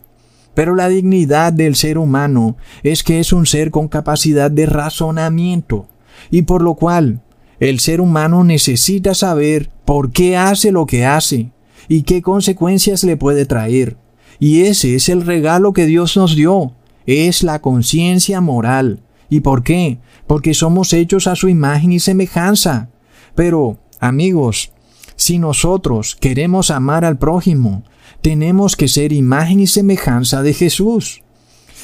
[0.54, 5.86] Pero la dignidad del ser humano es que es un ser con capacidad de razonamiento,
[6.28, 7.22] y por lo cual
[7.60, 11.52] el ser humano necesita saber por qué hace lo que hace
[11.86, 13.96] y qué consecuencias le puede traer.
[14.40, 16.72] Y ese es el regalo que Dios nos dio,
[17.06, 18.98] es la conciencia moral.
[19.28, 19.98] ¿Y por qué?
[20.26, 22.88] Porque somos hechos a su imagen y semejanza.
[23.36, 24.72] Pero, amigos,
[25.20, 27.82] si nosotros queremos amar al prójimo,
[28.22, 31.22] tenemos que ser imagen y semejanza de Jesús.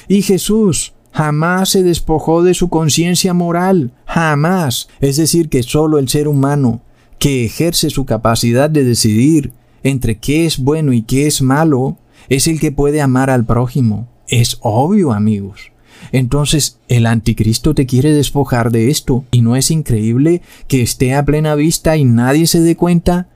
[0.09, 4.89] Y Jesús jamás se despojó de su conciencia moral, jamás.
[5.01, 6.81] Es decir, que solo el ser humano,
[7.19, 11.99] que ejerce su capacidad de decidir entre qué es bueno y qué es malo,
[12.31, 14.09] es el que puede amar al prójimo.
[14.29, 15.73] Es obvio, amigos.
[16.13, 21.25] Entonces, el anticristo te quiere despojar de esto, y no es increíble que esté a
[21.25, 23.29] plena vista y nadie se dé cuenta.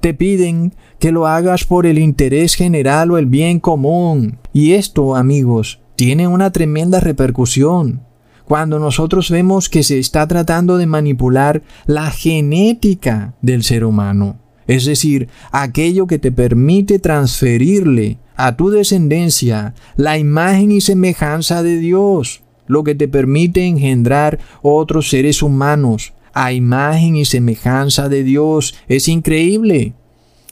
[0.00, 4.38] Te piden que lo hagas por el interés general o el bien común.
[4.52, 8.02] Y esto, amigos, tiene una tremenda repercusión.
[8.44, 14.84] Cuando nosotros vemos que se está tratando de manipular la genética del ser humano, es
[14.84, 22.42] decir, aquello que te permite transferirle a tu descendencia la imagen y semejanza de Dios,
[22.66, 28.74] lo que te permite engendrar otros seres humanos a imagen y semejanza de Dios.
[28.88, 29.94] Es increíble.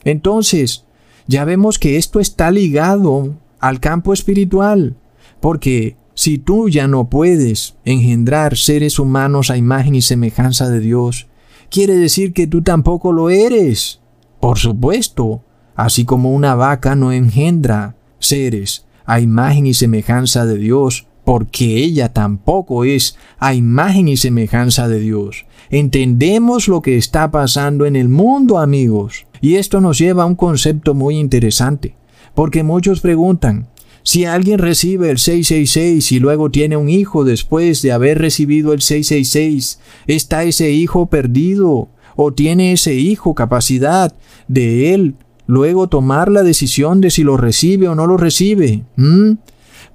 [0.05, 0.85] Entonces,
[1.27, 4.95] ya vemos que esto está ligado al campo espiritual.
[5.39, 11.27] Porque si tú ya no puedes engendrar seres humanos a imagen y semejanza de Dios,
[11.69, 13.99] quiere decir que tú tampoco lo eres.
[14.43, 15.41] Por supuesto,
[15.73, 22.11] así como una vaca no engendra seres a imagen y semejanza de Dios, porque ella
[22.11, 25.45] tampoco es a imagen y semejanza de Dios.
[25.69, 29.27] Entendemos lo que está pasando en el mundo, amigos.
[29.39, 31.95] Y esto nos lleva a un concepto muy interesante,
[32.35, 33.69] porque muchos preguntan,
[34.03, 38.81] si alguien recibe el 666 y luego tiene un hijo después de haber recibido el
[38.81, 41.87] 666, ¿está ese hijo perdido?
[42.15, 44.13] ¿O tiene ese hijo capacidad
[44.47, 48.83] de él luego tomar la decisión de si lo recibe o no lo recibe?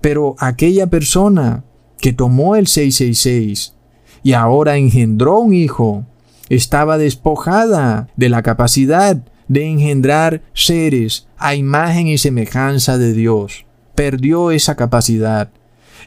[0.00, 1.64] Pero aquella persona
[2.00, 3.74] que tomó el 666
[4.22, 6.04] y ahora engendró un hijo,
[6.48, 9.16] estaba despojada de la capacidad
[9.48, 13.64] de engendrar seres a imagen y semejanza de Dios
[13.98, 15.50] perdió esa capacidad.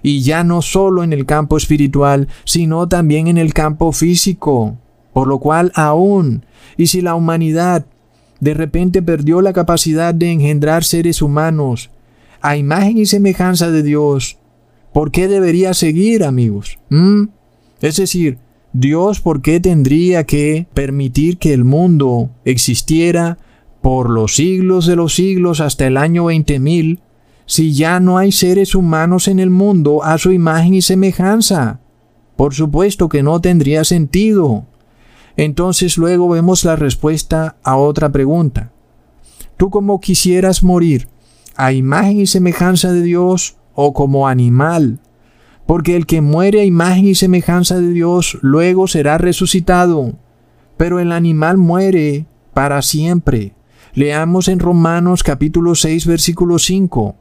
[0.02, 4.78] Y ya no solo en el campo espiritual, sino también en el campo físico.
[5.14, 6.46] Por lo cual aún,
[6.78, 7.86] y si la humanidad
[8.40, 11.92] de repente perdió la capacidad de engendrar seres humanos
[12.42, 14.38] a imagen y semejanza de Dios,
[14.94, 16.80] ¿por qué debería seguir, amigos?
[16.90, 17.26] ¿Mm?
[17.82, 18.40] Es decir,
[18.74, 23.38] Dios, ¿por qué tendría que permitir que el mundo existiera
[23.82, 27.00] por los siglos de los siglos hasta el año 20.000
[27.46, 31.82] si ya no hay seres humanos en el mundo a su imagen y semejanza?
[32.38, 34.66] Por supuesto que no tendría sentido.
[35.38, 38.72] Entonces luego vemos la respuesta a otra pregunta.
[39.58, 41.08] ¿Tú como quisieras morir?
[41.56, 45.00] ¿A imagen y semejanza de Dios o como animal?
[45.66, 50.14] Porque el que muere a imagen y semejanza de Dios luego será resucitado.
[50.78, 53.54] Pero el animal muere para siempre.
[53.94, 57.16] Leamos en Romanos capítulo 6 versículo 5.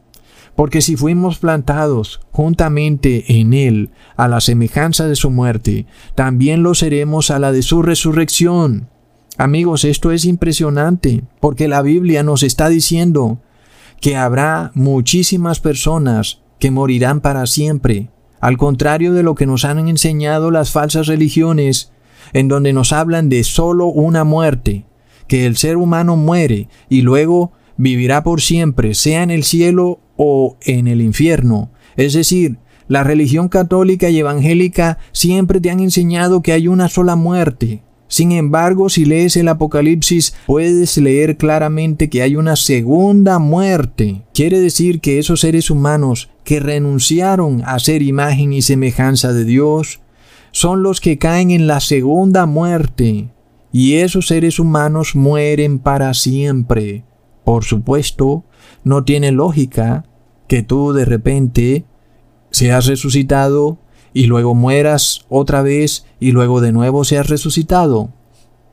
[0.61, 6.75] Porque si fuimos plantados juntamente en Él a la semejanza de su muerte, también lo
[6.75, 8.91] seremos a la de su resurrección.
[9.39, 13.41] Amigos, esto es impresionante, porque la Biblia nos está diciendo
[14.03, 19.89] que habrá muchísimas personas que morirán para siempre, al contrario de lo que nos han
[19.89, 21.91] enseñado las falsas religiones,
[22.35, 24.85] en donde nos hablan de solo una muerte,
[25.27, 30.59] que el ser humano muere y luego vivirá por siempre, sea en el cielo o
[30.61, 31.71] en el infierno.
[31.97, 37.17] Es decir, la religión católica y evangélica siempre te han enseñado que hay una sola
[37.17, 37.83] muerte.
[38.07, 44.21] Sin embargo, si lees el Apocalipsis, puedes leer claramente que hay una segunda muerte.
[44.35, 50.01] Quiere decir que esos seres humanos que renunciaron a ser imagen y semejanza de Dios,
[50.53, 53.31] son los que caen en la segunda muerte.
[53.73, 57.05] Y esos seres humanos mueren para siempre.
[57.43, 58.45] Por supuesto,
[58.85, 60.05] no tiene lógica
[60.51, 61.85] que tú de repente
[62.51, 63.79] seas resucitado
[64.13, 68.11] y luego mueras otra vez y luego de nuevo seas resucitado.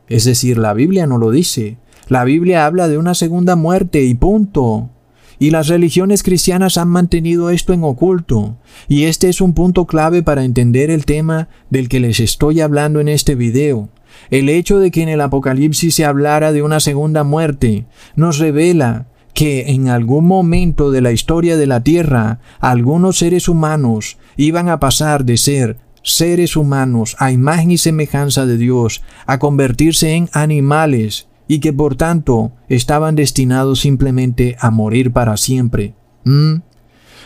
[0.07, 1.78] Es decir, la Biblia no lo dice.
[2.07, 4.89] La Biblia habla de una segunda muerte y punto.
[5.38, 8.57] Y las religiones cristianas han mantenido esto en oculto.
[8.88, 13.01] Y este es un punto clave para entender el tema del que les estoy hablando
[13.01, 13.89] en este video.
[14.32, 19.05] El hecho de que en el Apocalipsis se hablara de una segunda muerte nos revela
[19.38, 24.79] que en algún momento de la historia de la Tierra algunos seres humanos iban a
[24.79, 31.27] pasar de ser seres humanos a imagen y semejanza de Dios a convertirse en animales
[31.47, 35.93] y que por tanto estaban destinados simplemente a morir para siempre.
[36.23, 36.61] ¿Mm?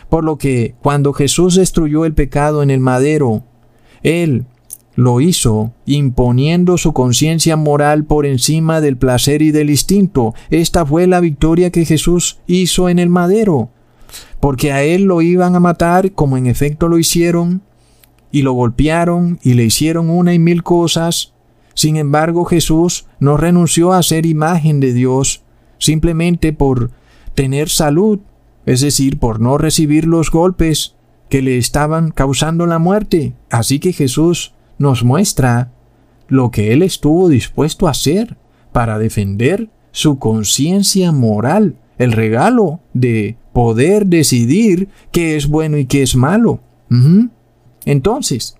[0.09, 3.45] Por lo que cuando Jesús destruyó el pecado en el madero,
[4.03, 4.47] Él
[4.95, 10.33] lo hizo imponiendo su conciencia moral por encima del placer y del instinto.
[10.49, 13.69] Esta fue la victoria que Jesús hizo en el madero.
[14.39, 17.61] Porque a él lo iban a matar como en efecto lo hicieron,
[18.31, 21.33] y lo golpearon y le hicieron una y mil cosas.
[21.73, 25.43] Sin embargo, Jesús no renunció a ser imagen de Dios
[25.77, 26.91] simplemente por
[27.35, 28.19] tener salud,
[28.65, 30.95] es decir, por no recibir los golpes
[31.29, 33.33] que le estaban causando la muerte.
[33.49, 35.71] Así que Jesús nos muestra
[36.27, 38.37] lo que él estuvo dispuesto a hacer
[38.71, 46.01] para defender su conciencia moral, el regalo de poder decidir qué es bueno y qué
[46.01, 46.61] es malo.
[47.85, 48.55] Entonces,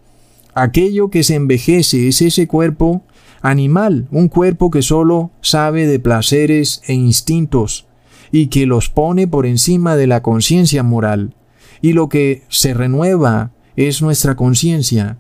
[0.54, 3.04] aquello que se envejece es ese cuerpo
[3.42, 7.88] animal, un cuerpo que solo sabe de placeres e instintos
[8.32, 11.36] y que los pone por encima de la conciencia moral.
[11.82, 15.18] Y lo que se renueva es nuestra conciencia,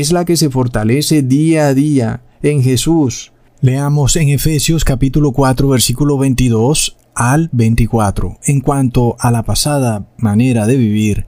[0.00, 3.32] es la que se fortalece día a día en Jesús.
[3.60, 8.38] Leamos en Efesios capítulo 4 versículo 22 al 24.
[8.44, 11.26] En cuanto a la pasada manera de vivir,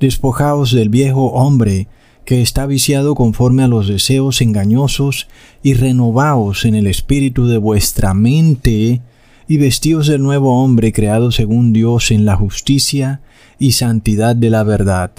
[0.00, 1.88] despojaos del viejo hombre
[2.24, 5.28] que está viciado conforme a los deseos engañosos
[5.62, 9.02] y renovaos en el espíritu de vuestra mente,
[9.46, 13.20] y vestidos del nuevo hombre creado según Dios en la justicia
[13.58, 15.12] y santidad de la verdad.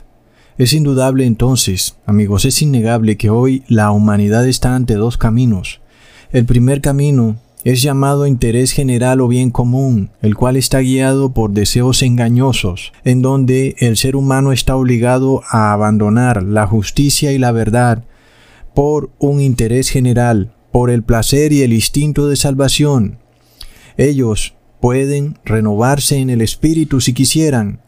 [0.57, 5.81] Es indudable entonces, amigos, es innegable que hoy la humanidad está ante dos caminos.
[6.31, 11.51] El primer camino es llamado interés general o bien común, el cual está guiado por
[11.51, 17.51] deseos engañosos, en donde el ser humano está obligado a abandonar la justicia y la
[17.51, 18.05] verdad
[18.73, 23.19] por un interés general, por el placer y el instinto de salvación.
[23.95, 27.81] Ellos pueden renovarse en el espíritu si quisieran,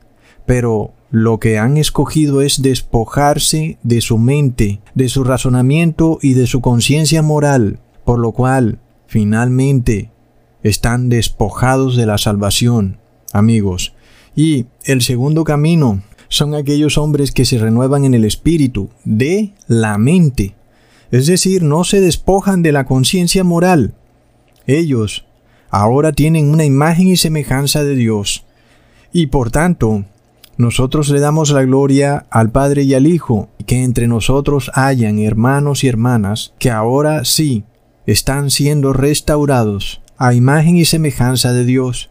[0.46, 6.46] pero lo que han escogido es despojarse de su mente, de su razonamiento y de
[6.46, 10.12] su conciencia moral, por lo cual, finalmente,
[10.62, 13.00] están despojados de la salvación,
[13.34, 13.94] amigos.
[14.36, 19.98] Y el segundo camino son aquellos hombres que se renuevan en el espíritu, de la
[19.98, 20.56] mente,
[21.12, 23.96] es decir, no se despojan de la conciencia moral.
[24.68, 25.26] Ellos
[25.72, 28.46] ahora tienen una imagen y semejanza de Dios,
[29.12, 30.06] y por tanto,
[30.60, 35.86] nosotros le damos la gloria al Padre y al Hijo, que entre nosotros hayan hermanos
[35.86, 37.64] y hermanas que ahora sí
[38.06, 42.10] están siendo restaurados a imagen y semejanza de Dios,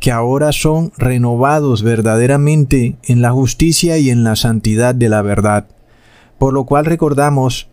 [0.00, 5.68] que ahora son renovados verdaderamente en la justicia y en la santidad de la verdad.
[6.38, 7.68] Por lo cual recordamos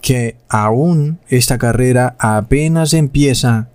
[0.00, 3.68] que aún esta carrera apenas empieza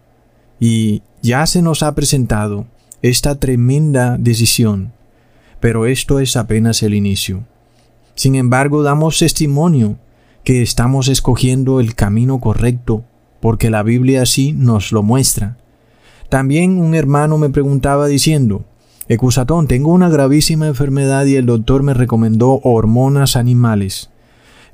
[0.59, 2.65] y ya se nos ha presentado
[3.03, 4.91] esta tremenda decisión,
[5.63, 7.45] pero esto es apenas el inicio.
[8.15, 9.95] Sin embargo, damos testimonio
[10.43, 13.05] que estamos escogiendo el camino correcto,
[13.39, 15.55] porque la Biblia así nos lo muestra.
[16.27, 18.65] También un hermano me preguntaba diciendo,
[19.07, 24.09] Ecusatón, tengo una gravísima enfermedad y el doctor me recomendó hormonas animales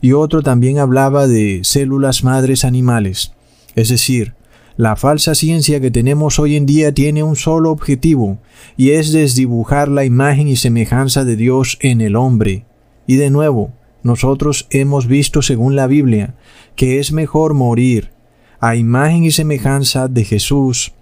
[0.02, 3.34] y otro también hablaba de células madres animales.
[3.76, 4.34] Es decir,
[4.80, 8.38] la falsa ciencia que tenemos hoy en día tiene un solo objetivo,
[8.78, 12.64] y es desdibujar la imagen y semejanza de Dios en el hombre.
[13.06, 13.74] Y de nuevo,
[14.04, 16.36] nosotros hemos visto según la Biblia
[16.78, 18.12] que es mejor morir
[18.62, 20.94] a imagen y semejanza de Jesús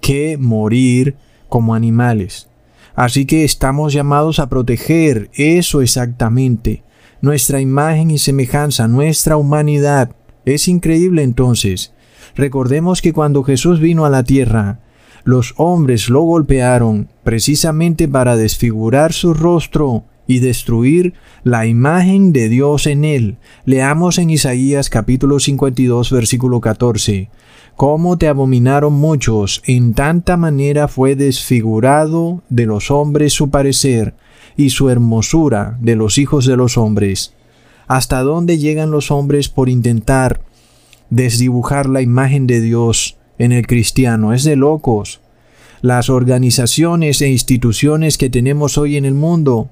[0.00, 1.16] que morir
[1.48, 2.48] como animales.
[2.94, 6.84] Así que estamos llamados a proteger eso exactamente,
[7.20, 10.14] nuestra imagen y semejanza, nuestra humanidad.
[10.44, 11.94] Es increíble entonces.
[12.34, 14.80] Recordemos que cuando Jesús vino a la tierra,
[15.24, 22.86] los hombres lo golpearon precisamente para desfigurar su rostro y destruir la imagen de Dios
[22.86, 23.36] en él.
[23.64, 27.30] Leamos en Isaías capítulo 52 versículo 14.
[27.76, 34.14] Cómo te abominaron muchos, en tanta manera fue desfigurado de los hombres su parecer,
[34.56, 37.34] y su hermosura de los hijos de los hombres.
[37.86, 40.40] ¿Hasta dónde llegan los hombres por intentar
[41.10, 44.32] desdibujar la imagen de Dios en el cristiano?
[44.32, 45.20] Es de locos.
[45.82, 49.68] Las organizaciones e instituciones que tenemos hoy en el mundo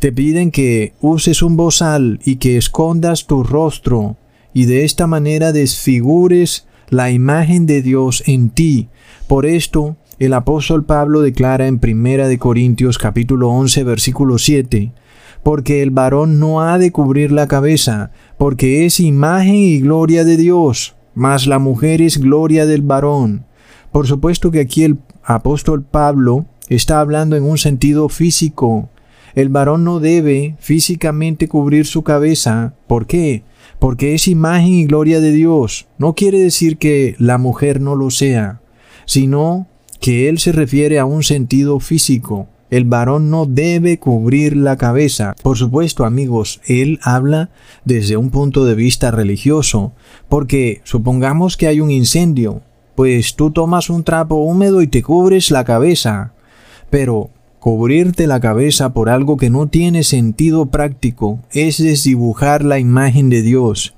[0.00, 4.16] te piden que uses un bozal y que escondas tu rostro
[4.52, 8.88] y de esta manera desfigures la imagen de Dios en ti.
[9.26, 14.92] Por esto el apóstol Pablo declara en Primera de Corintios capítulo 11 versículo 7,
[15.42, 20.36] porque el varón no ha de cubrir la cabeza, porque es imagen y gloria de
[20.36, 23.46] Dios, mas la mujer es gloria del varón.
[23.92, 28.90] Por supuesto que aquí el apóstol Pablo está hablando en un sentido físico.
[29.34, 32.74] El varón no debe físicamente cubrir su cabeza.
[32.86, 33.42] ¿Por qué?
[33.78, 35.86] Porque es imagen y gloria de Dios.
[35.98, 38.60] No quiere decir que la mujer no lo sea,
[39.04, 39.66] sino
[40.00, 42.48] que él se refiere a un sentido físico.
[42.70, 45.34] El varón no debe cubrir la cabeza.
[45.42, 47.50] Por supuesto, amigos, él habla
[47.84, 49.92] desde un punto de vista religioso,
[50.28, 52.62] porque supongamos que hay un incendio,
[52.96, 56.32] pues tú tomas un trapo húmedo y te cubres la cabeza.
[56.90, 63.30] Pero cubrirte la cabeza por algo que no tiene sentido práctico es desdibujar la imagen
[63.30, 63.94] de Dios.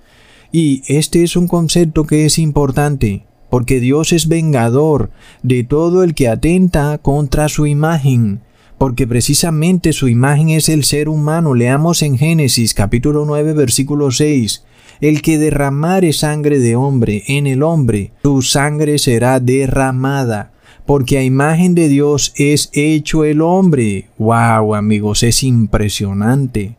[0.52, 5.10] Y este es un concepto que es importante porque Dios es vengador
[5.42, 8.40] de todo el que atenta contra su imagen,
[8.78, 11.54] porque precisamente su imagen es el ser humano.
[11.54, 14.64] Leamos en Génesis capítulo 9 versículo 6.
[15.00, 20.52] El que derramare sangre de hombre en el hombre, su sangre será derramada,
[20.86, 24.08] porque a imagen de Dios es hecho el hombre.
[24.18, 25.22] ¡Wow, amigos!
[25.22, 26.76] Es impresionante.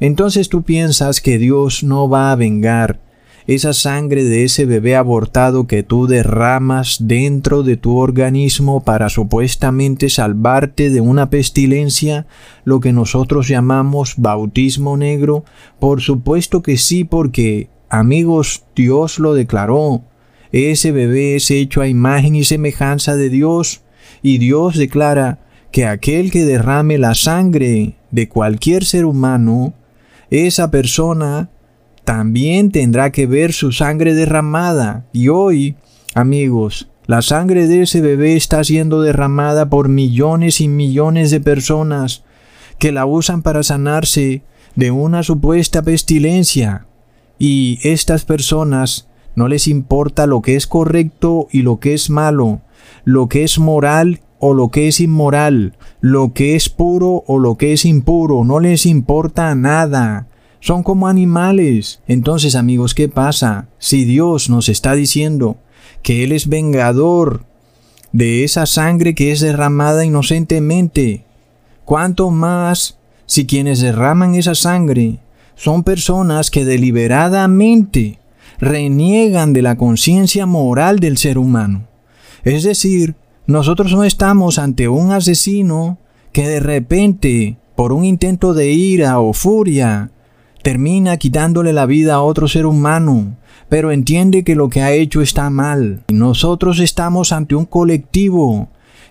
[0.00, 3.00] Entonces tú piensas que Dios no va a vengar
[3.46, 10.08] esa sangre de ese bebé abortado que tú derramas dentro de tu organismo para supuestamente
[10.08, 12.26] salvarte de una pestilencia,
[12.64, 15.44] lo que nosotros llamamos bautismo negro?
[15.78, 20.02] Por supuesto que sí, porque, amigos, Dios lo declaró.
[20.52, 23.82] Ese bebé es hecho a imagen y semejanza de Dios,
[24.24, 25.40] Y Dios declara
[25.72, 29.74] que aquel que derrame la sangre de cualquier ser humano,
[30.30, 31.50] esa persona
[32.04, 35.06] también tendrá que ver su sangre derramada.
[35.12, 35.76] Y hoy,
[36.14, 42.24] amigos, la sangre de ese bebé está siendo derramada por millones y millones de personas
[42.78, 44.42] que la usan para sanarse
[44.76, 46.86] de una supuesta pestilencia.
[47.38, 52.60] Y estas personas no les importa lo que es correcto y lo que es malo,
[53.04, 57.56] lo que es moral o lo que es inmoral, lo que es puro o lo
[57.56, 60.26] que es impuro, no les importa nada.
[60.62, 62.00] Son como animales.
[62.06, 63.66] Entonces, amigos, ¿qué pasa?
[63.80, 65.56] Si Dios nos está diciendo
[66.02, 67.44] que Él es vengador
[68.12, 71.24] de esa sangre que es derramada inocentemente,
[71.84, 72.96] ¿cuánto más
[73.26, 75.18] si quienes derraman esa sangre
[75.56, 78.20] son personas que deliberadamente
[78.60, 81.88] reniegan de la conciencia moral del ser humano?
[82.44, 83.16] Es decir,
[83.48, 85.98] nosotros no estamos ante un asesino
[86.30, 90.12] que de repente, por un intento de ira o furia,
[90.62, 93.36] termina quitándole la vida a otro ser humano,
[93.68, 96.02] pero entiende que lo que ha hecho está mal.
[96.12, 98.68] Nosotros estamos ante un colectivo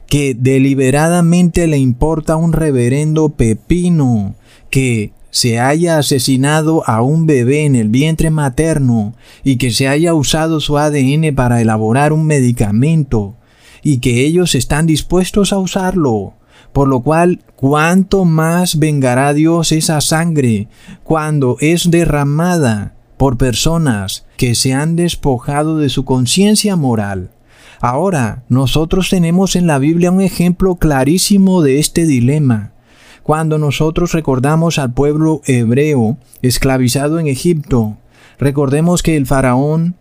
[0.08, 4.36] que deliberadamente le importa un reverendo pepino
[4.70, 10.14] que se haya asesinado a un bebé en el vientre materno y que se haya
[10.14, 13.36] usado su ADN para elaborar un medicamento
[13.82, 16.34] y que ellos están dispuestos a usarlo.
[16.74, 20.68] Por lo cual, cuánto más vengará Dios esa sangre
[21.04, 27.30] cuando es derramada por personas que se han despojado de su conciencia moral.
[27.82, 32.72] Ahora, nosotros tenemos en la Biblia un ejemplo clarísimo de este dilema.
[33.24, 37.98] Cuando nosotros recordamos al pueblo hebreo esclavizado en Egipto,
[38.40, 39.96] recordemos que el faraón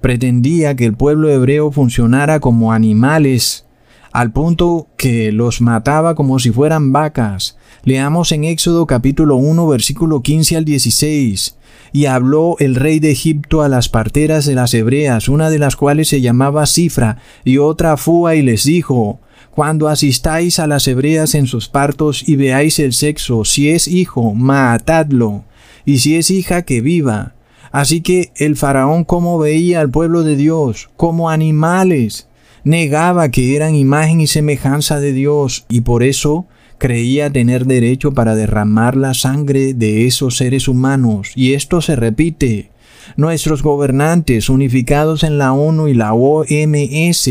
[0.00, 3.66] pretendía que el pueblo hebreo funcionara como animales,
[4.12, 7.56] al punto que los mataba como si fueran vacas.
[7.84, 11.56] Leamos en Éxodo capítulo 1 versículo 15 al 16.
[11.92, 15.76] Y habló el rey de Egipto a las parteras de las hebreas, una de las
[15.76, 21.34] cuales se llamaba Cifra y otra Fua, y les dijo, Cuando asistáis a las hebreas
[21.34, 25.44] en sus partos y veáis el sexo, si es hijo, matadlo,
[25.84, 27.34] y si es hija, que viva
[27.72, 32.28] Así que el faraón como veía al pueblo de Dios como animales,
[32.64, 36.46] negaba que eran imagen y semejanza de Dios y por eso
[36.78, 41.32] creía tener derecho para derramar la sangre de esos seres humanos.
[41.36, 42.70] Y esto se repite.
[43.16, 47.30] Nuestros gobernantes unificados en la ONU y la OMS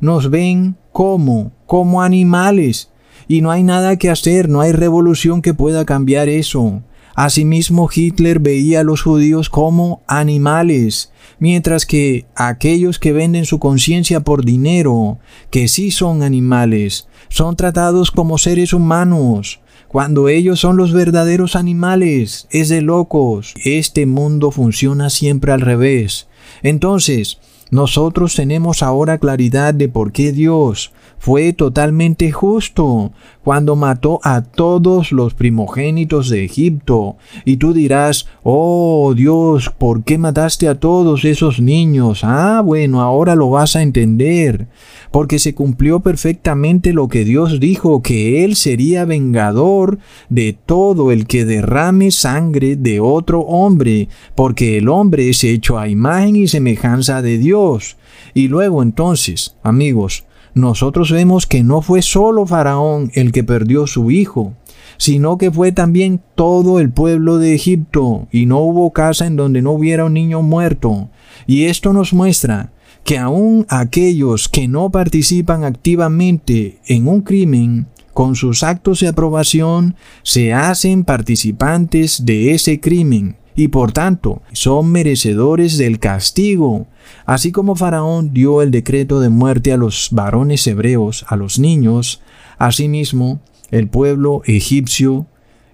[0.00, 2.90] nos ven como, como animales.
[3.26, 6.82] Y no hay nada que hacer, no hay revolución que pueda cambiar eso.
[7.14, 14.20] Asimismo, Hitler veía a los judíos como animales, mientras que aquellos que venden su conciencia
[14.20, 15.18] por dinero,
[15.50, 19.60] que sí son animales, son tratados como seres humanos,
[19.94, 22.48] cuando ellos son los verdaderos animales.
[22.50, 23.54] Es de locos.
[23.64, 26.26] Este mundo funciona siempre al revés.
[26.64, 27.38] Entonces,
[27.70, 30.92] nosotros tenemos ahora claridad de por qué Dios
[31.24, 33.12] fue totalmente justo
[33.42, 37.16] cuando mató a todos los primogénitos de Egipto.
[37.46, 42.24] Y tú dirás, oh Dios, ¿por qué mataste a todos esos niños?
[42.24, 44.66] Ah, bueno, ahora lo vas a entender.
[45.10, 49.98] Porque se cumplió perfectamente lo que Dios dijo, que Él sería vengador
[50.28, 55.88] de todo el que derrame sangre de otro hombre, porque el hombre es hecho a
[55.88, 57.96] imagen y semejanza de Dios.
[58.34, 64.10] Y luego entonces, amigos, nosotros vemos que no fue solo Faraón el que perdió su
[64.10, 64.54] hijo,
[64.96, 69.62] sino que fue también todo el pueblo de Egipto, y no hubo casa en donde
[69.62, 71.10] no hubiera un niño muerto.
[71.46, 78.36] Y esto nos muestra que aun aquellos que no participan activamente en un crimen, con
[78.36, 85.78] sus actos de aprobación, se hacen participantes de ese crimen y por tanto son merecedores
[85.78, 86.86] del castigo.
[87.26, 92.20] Así como Faraón dio el decreto de muerte a los varones hebreos, a los niños,
[92.58, 93.40] asimismo
[93.70, 95.26] el pueblo egipcio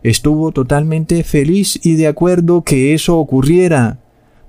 [0.02, 3.98] estuvo totalmente feliz y de acuerdo que eso ocurriera.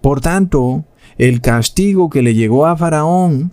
[0.01, 0.85] Por tanto,
[1.17, 3.51] el castigo que le llegó a Faraón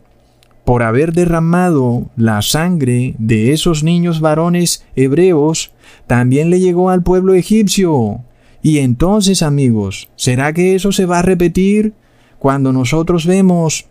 [0.64, 5.72] por haber derramado la sangre de esos niños varones hebreos,
[6.06, 8.20] también le llegó al pueblo egipcio.
[8.62, 11.94] Y entonces, amigos, ¿será que eso se va a repetir
[12.38, 13.86] cuando nosotros vemos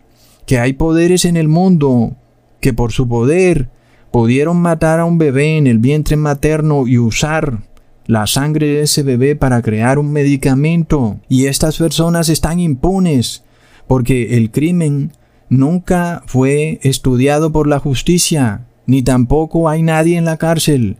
[0.46, 2.16] que hay poderes en el mundo
[2.60, 3.68] que por su poder
[4.10, 7.60] pudieron matar a un bebé en el vientre materno y usar
[8.06, 11.20] la sangre de ese bebé para crear un medicamento?
[11.28, 13.44] Y estas personas están impunes
[13.86, 15.12] porque el crimen
[15.50, 20.96] nunca fue estudiado por la justicia, ni tampoco hay nadie en la cárcel.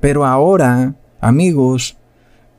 [0.00, 1.97] Pero ahora, amigos,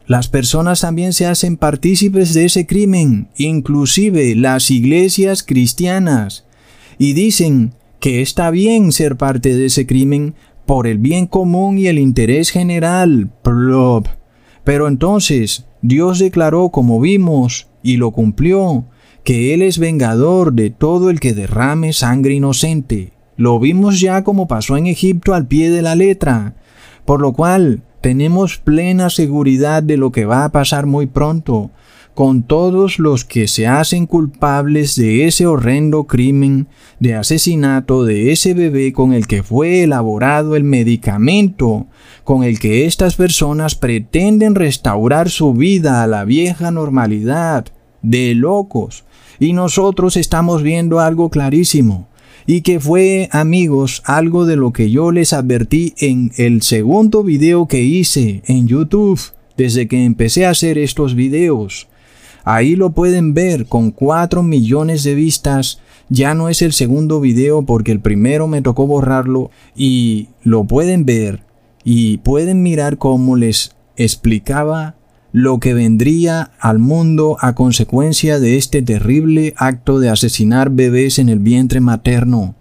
[0.09, 6.45] las personas también se hacen partícipes de ese crimen, inclusive las iglesias cristianas,
[6.97, 10.33] y dicen que está bien ser parte de ese crimen
[10.65, 13.29] por el bien común y el interés general.
[13.43, 14.07] Plop.
[14.63, 18.85] Pero entonces Dios declaró, como vimos, y lo cumplió,
[19.23, 23.13] que Él es vengador de todo el que derrame sangre inocente.
[23.37, 26.55] Lo vimos ya como pasó en Egipto al pie de la letra,
[27.05, 31.71] por lo cual tenemos plena seguridad de lo que va a pasar muy pronto
[32.19, 36.67] con todos los que se hacen culpables de ese horrendo crimen
[36.99, 41.87] de asesinato de ese bebé con el que fue elaborado el medicamento
[42.25, 47.67] con el que estas personas pretenden restaurar su vida a la vieja normalidad
[48.01, 49.05] de locos.
[49.39, 52.09] Y nosotros estamos viendo algo clarísimo
[52.45, 57.67] y que fue, amigos, algo de lo que yo les advertí en el segundo video
[57.67, 59.19] que hice en YouTube
[59.57, 61.87] desde que empecé a hacer estos videos.
[62.43, 65.81] Ahí lo pueden ver con 4 millones de vistas.
[66.07, 71.05] Ya no es el segundo video porque el primero me tocó borrarlo y lo pueden
[71.05, 71.43] ver
[71.83, 74.95] y pueden mirar cómo les explicaba
[75.31, 81.29] lo que vendría al mundo a consecuencia de este terrible acto de asesinar bebés en
[81.29, 82.55] el vientre materno.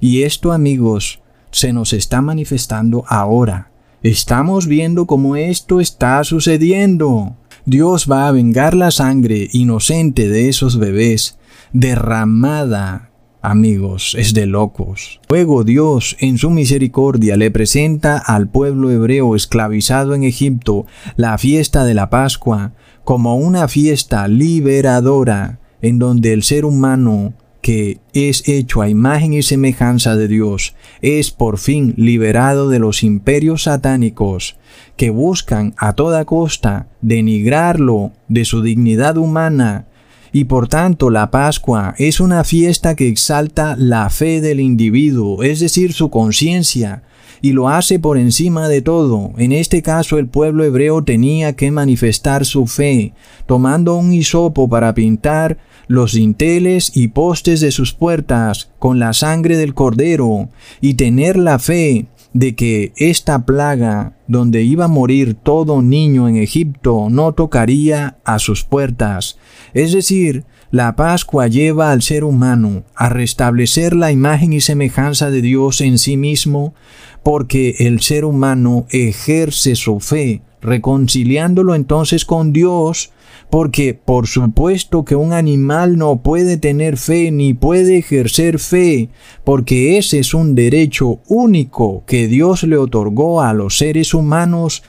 [0.00, 3.70] Y esto, amigos, se nos está manifestando ahora.
[4.02, 7.36] Estamos viendo cómo esto está sucediendo.
[7.64, 11.38] Dios va a vengar la sangre inocente de esos bebés,
[11.72, 13.07] derramada
[13.42, 15.20] amigos, es de locos.
[15.28, 20.86] Luego Dios, en su misericordia, le presenta al pueblo hebreo esclavizado en Egipto
[21.16, 22.72] la fiesta de la Pascua
[23.04, 29.42] como una fiesta liberadora en donde el ser humano que es hecho a imagen y
[29.42, 34.56] semejanza de Dios, es por fin liberado de los imperios satánicos
[34.96, 39.86] que buscan a toda costa denigrarlo de su dignidad humana
[40.32, 45.60] y por tanto la Pascua es una fiesta que exalta la fe del individuo, es
[45.60, 47.02] decir, su conciencia,
[47.40, 49.32] y lo hace por encima de todo.
[49.38, 53.12] En este caso el pueblo hebreo tenía que manifestar su fe,
[53.46, 59.56] tomando un hisopo para pintar los dinteles y postes de sus puertas con la sangre
[59.56, 60.48] del cordero,
[60.80, 66.36] y tener la fe de que esta plaga, donde iba a morir todo niño en
[66.36, 69.38] Egipto, no tocaría a sus puertas.
[69.74, 75.40] Es decir, la Pascua lleva al ser humano a restablecer la imagen y semejanza de
[75.40, 76.74] Dios en sí mismo,
[77.22, 83.12] porque el ser humano ejerce su fe, reconciliándolo entonces con Dios,
[83.50, 89.08] porque por supuesto que un animal no puede tener fe ni puede ejercer fe,
[89.44, 94.82] porque ese es un derecho único que Dios le otorgó a los seres humanos,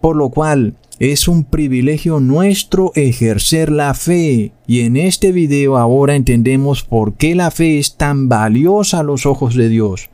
[0.00, 4.52] por lo cual es un privilegio nuestro ejercer la fe.
[4.66, 9.26] Y en este video ahora entendemos por qué la fe es tan valiosa a los
[9.26, 10.08] ojos de Dios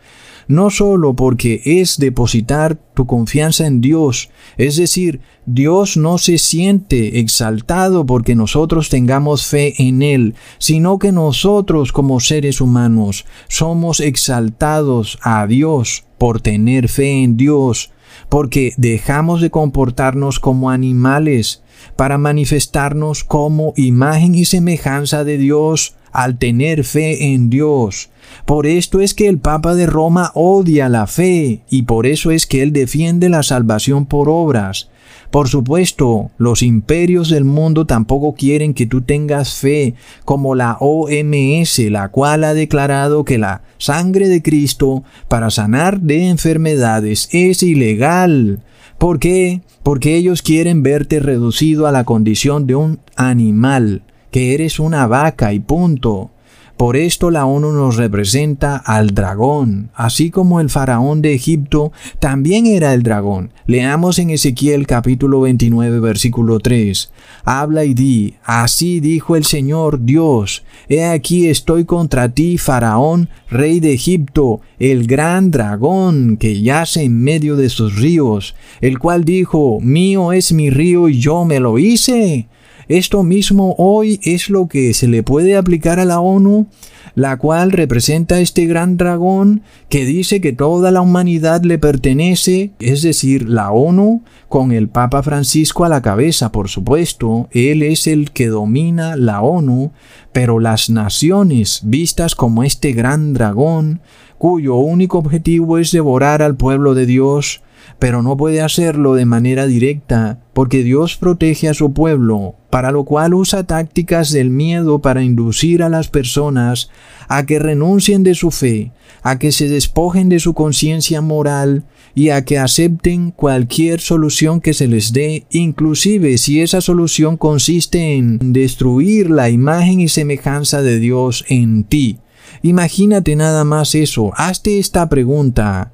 [0.53, 7.19] no solo porque es depositar tu confianza en Dios, es decir, Dios no se siente
[7.19, 15.19] exaltado porque nosotros tengamos fe en Él, sino que nosotros como seres humanos somos exaltados
[15.23, 17.91] a Dios por tener fe en Dios,
[18.29, 21.63] porque dejamos de comportarnos como animales
[21.97, 28.11] para manifestarnos como imagen y semejanza de Dios al tener fe en Dios.
[28.45, 32.47] Por esto es que el Papa de Roma odia la fe y por eso es
[32.47, 34.89] que él defiende la salvación por obras.
[35.31, 39.95] Por supuesto, los imperios del mundo tampoco quieren que tú tengas fe,
[40.27, 46.29] como la OMS, la cual ha declarado que la sangre de Cristo para sanar de
[46.29, 48.61] enfermedades es ilegal.
[48.99, 49.63] ¿Por qué?
[49.83, 54.03] Porque ellos quieren verte reducido a la condición de un animal
[54.33, 56.31] que eres una vaca y punto.
[56.79, 62.67] Por esto la ONU nos representa al dragón, así como el faraón de Egipto también
[62.67, 63.53] era el dragón.
[63.67, 67.13] Leamos en Ezequiel capítulo 29 versículo 3.
[67.45, 73.79] Habla y di, así dijo el Señor Dios, he aquí estoy contra ti, faraón, rey
[73.79, 79.79] de Egipto, el gran dragón que yace en medio de sus ríos, el cual dijo,
[79.81, 82.49] mío es mi río y yo me lo hice.
[82.93, 86.67] Esto mismo hoy es lo que se le puede aplicar a la ONU.
[87.15, 93.03] la cual representa este gran dragón que dice que toda la humanidad le pertenece, es
[93.03, 98.31] decir, la ONU, con el Papa Francisco a la cabeza, por supuesto, él es el
[98.31, 99.93] que domina la ONU,
[100.33, 104.01] pero las naciones vistas como este gran dragón,
[104.39, 107.61] cuyo único objetivo es devorar al pueblo de Dios,
[107.99, 113.05] pero no puede hacerlo de manera directa, porque Dios protege a su pueblo, para lo
[113.05, 116.91] cual usa tácticas del miedo para inducir a las personas
[117.29, 122.31] a que renuncien de su fe, a que se despojen de su conciencia moral y
[122.31, 128.53] a que acepten cualquier solución que se les dé, inclusive si esa solución consiste en
[128.53, 132.19] destruir la imagen y semejanza de Dios en ti.
[132.63, 135.93] Imagínate nada más eso, hazte esta pregunta.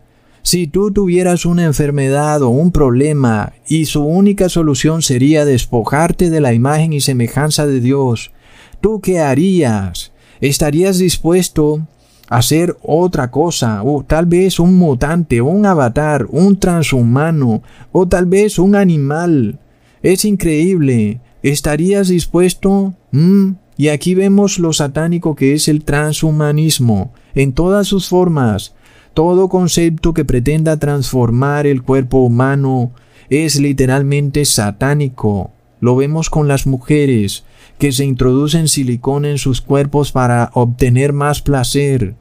[0.51, 6.41] Si tú tuvieras una enfermedad o un problema y su única solución sería despojarte de
[6.41, 8.31] la imagen y semejanza de Dios,
[8.81, 10.11] ¿tú qué harías?
[10.41, 11.87] ¿Estarías dispuesto
[12.31, 13.83] a hacer otra cosa?
[13.83, 19.59] O tal vez un mutante, un avatar, un transhumano, o tal vez un animal.
[20.03, 21.21] Es increíble.
[21.43, 22.95] ¿Estarías dispuesto?
[23.11, 23.51] ¿Mm?
[23.77, 28.75] Y aquí vemos lo satánico que es el transhumanismo, en todas sus formas,
[29.19, 32.93] todo concepto que pretenda transformar el cuerpo humano
[33.29, 35.51] es literalmente satánico.
[35.81, 37.43] Lo vemos con las mujeres
[37.81, 42.15] que se introducen silicón en sus cuerpos para obtener más placer.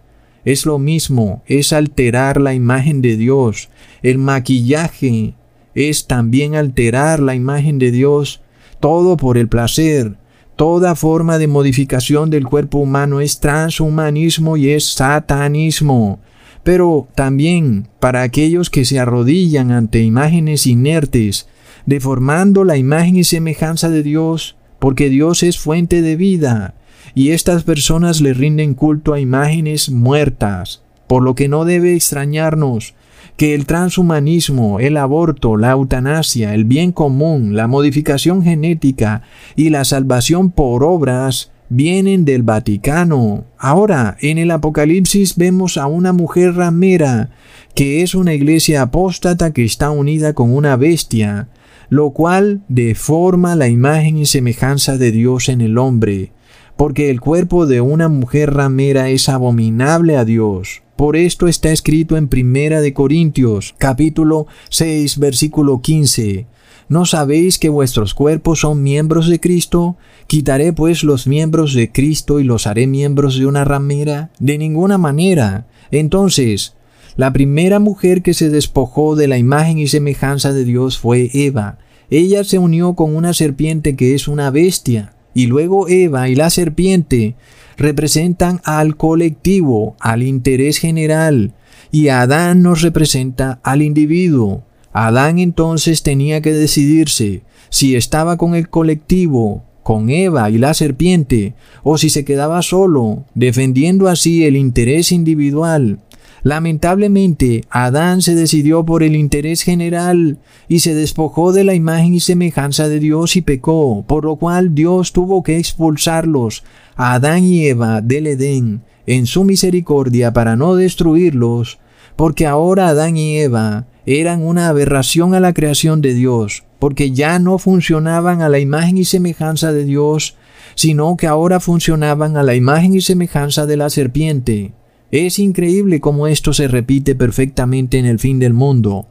[0.43, 3.69] Es lo mismo, es alterar la imagen de Dios.
[4.01, 5.35] El maquillaje
[5.75, 8.41] es también alterar la imagen de Dios,
[8.79, 10.15] todo por el placer.
[10.55, 16.21] Toda forma de modificación del cuerpo humano es transhumanismo y es satanismo
[16.68, 21.47] pero también para aquellos que se arrodillan ante imágenes inertes,
[21.86, 26.74] deformando la imagen y semejanza de Dios, porque Dios es fuente de vida,
[27.15, 32.95] y estas personas le rinden culto a imágenes muertas, por lo que no debe extrañarnos
[33.38, 39.22] que el transhumanismo, el aborto, la eutanasia, el bien común, la modificación genética
[39.55, 43.45] y la salvación por obras vienen del Vaticano.
[43.57, 47.30] Ahora, en el Apocalipsis vemos a una mujer ramera,
[47.76, 51.49] que es una iglesia apóstata que está unida con una bestia,
[51.89, 56.32] lo cual deforma la imagen y semejanza de Dios en el hombre,
[56.76, 60.82] porque el cuerpo de una mujer ramera es abominable a Dios.
[60.95, 66.47] Por esto está escrito en Primera de Corintios, capítulo 6, versículo 15.
[66.89, 69.97] ¿No sabéis que vuestros cuerpos son miembros de Cristo?
[70.27, 74.31] ¿Quitaré pues los miembros de Cristo y los haré miembros de una ramera?
[74.39, 75.67] De ninguna manera.
[75.91, 76.75] Entonces,
[77.17, 81.77] la primera mujer que se despojó de la imagen y semejanza de Dios fue Eva.
[82.09, 85.13] Ella se unió con una serpiente que es una bestia.
[85.33, 87.35] Y luego Eva y la serpiente
[87.77, 91.53] representan al colectivo, al interés general,
[91.91, 94.63] y Adán nos representa al individuo.
[95.05, 101.53] Adán entonces tenía que decidirse si estaba con el colectivo, con Eva y la serpiente,
[101.83, 105.99] o si se quedaba solo, defendiendo así el interés individual.
[106.41, 112.19] Lamentablemente, Adán se decidió por el interés general y se despojó de la imagen y
[112.19, 116.63] semejanza de Dios y pecó, por lo cual Dios tuvo que expulsarlos,
[116.95, 121.77] a Adán y Eva, del Edén, en su misericordia para no destruirlos,
[122.15, 127.39] porque ahora Adán y Eva eran una aberración a la creación de Dios, porque ya
[127.39, 130.37] no funcionaban a la imagen y semejanza de Dios,
[130.75, 134.71] sino que ahora funcionaban a la imagen y semejanza de la serpiente.
[135.11, 139.07] Es increíble cómo esto se repite perfectamente en el fin del mundo.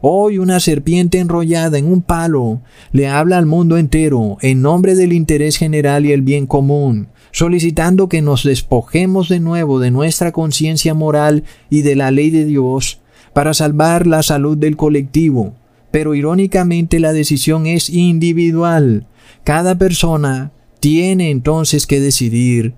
[0.00, 5.12] Hoy una serpiente enrollada en un palo le habla al mundo entero en nombre del
[5.12, 10.94] interés general y el bien común, solicitando que nos despojemos de nuevo de nuestra conciencia
[10.94, 13.00] moral y de la ley de Dios
[13.32, 15.54] para salvar la salud del colectivo.
[15.90, 19.06] Pero irónicamente la decisión es individual.
[19.44, 22.74] Cada persona tiene entonces que decidir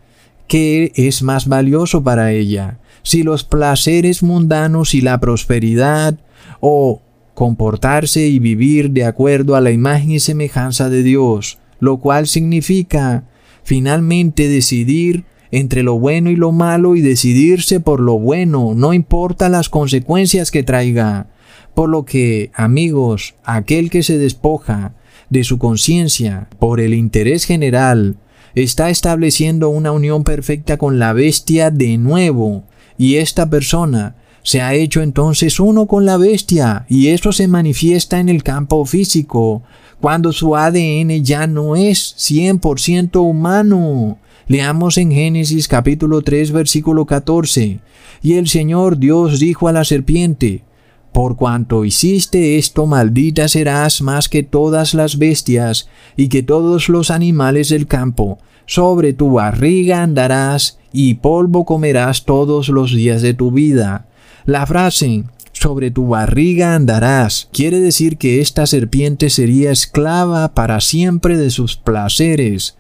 [0.49, 6.19] qué es más valioso para ella, si los placeres mundanos y la prosperidad
[6.61, 7.01] o
[7.35, 13.25] comportarse y vivir de acuerdo a la imagen y semejanza de Dios, lo cual significa
[13.65, 19.51] finalmente decidir entre lo bueno y lo malo y decidirse por lo bueno, no importa
[19.51, 21.29] las consecuencias que traiga.
[21.75, 24.95] Por lo que, amigos, aquel que se despoja
[25.29, 28.17] de su conciencia por el interés general,
[28.55, 32.65] está estableciendo una unión perfecta con la bestia de nuevo,
[32.99, 38.21] y esta persona se ha hecho entonces uno con la bestia, y eso se manifiesta
[38.21, 39.63] en el campo físico,
[40.01, 44.19] cuando su ADN ya no es 100% humano,
[44.49, 47.81] Leamos en Génesis capítulo 3 versículo 14.
[48.23, 50.65] Y el Señor Dios dijo a la serpiente,
[51.13, 57.11] Por cuanto hiciste esto, maldita serás más que todas las bestias y que todos los
[57.11, 58.39] animales del campo.
[58.67, 64.07] Sobre tu barriga andarás y polvo comerás todos los días de tu vida.
[64.45, 71.37] La frase sobre tu barriga andarás quiere decir que esta serpiente sería esclava para siempre
[71.37, 72.77] de sus placeres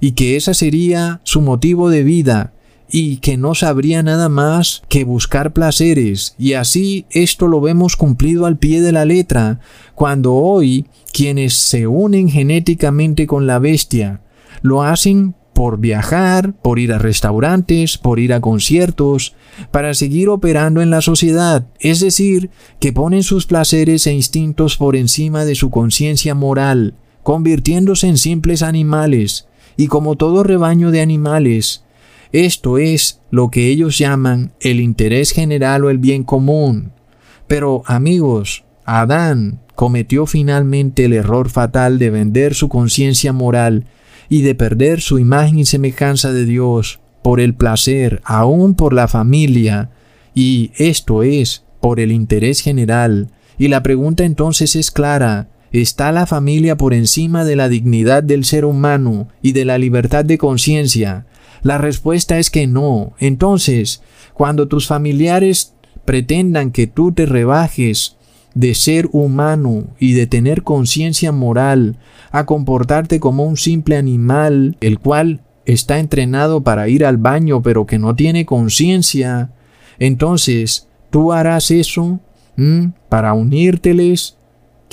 [0.00, 2.52] y que esa sería su motivo de vida
[2.90, 6.34] y que no sabría nada más que buscar placeres.
[6.38, 9.60] Y así esto lo vemos cumplido al pie de la letra
[9.94, 14.20] cuando hoy quienes se unen genéticamente con la bestia
[14.62, 19.34] lo hacen por viajar, por ir a restaurantes, por ir a conciertos,
[19.70, 24.96] para seguir operando en la sociedad, es decir, que ponen sus placeres e instintos por
[24.96, 29.46] encima de su conciencia moral, convirtiéndose en simples animales,
[29.76, 31.84] y como todo rebaño de animales,
[32.32, 36.92] esto es lo que ellos llaman el interés general o el bien común.
[37.46, 43.86] Pero amigos, Adán cometió finalmente el error fatal de vender su conciencia moral
[44.28, 49.08] y de perder su imagen y semejanza de Dios por el placer, aún por la
[49.08, 49.90] familia,
[50.34, 53.30] y esto es por el interés general.
[53.58, 58.44] Y la pregunta entonces es clara, ¿está la familia por encima de la dignidad del
[58.44, 61.26] ser humano y de la libertad de conciencia?
[61.62, 63.14] La respuesta es que no.
[63.18, 64.00] Entonces,
[64.34, 68.16] cuando tus familiares pretendan que tú te rebajes
[68.54, 71.98] de ser humano y de tener conciencia moral,
[72.30, 77.84] a comportarte como un simple animal, el cual está entrenado para ir al baño pero
[77.84, 79.50] que no tiene conciencia,
[79.98, 82.20] entonces tú harás eso
[83.08, 84.36] para unírteles.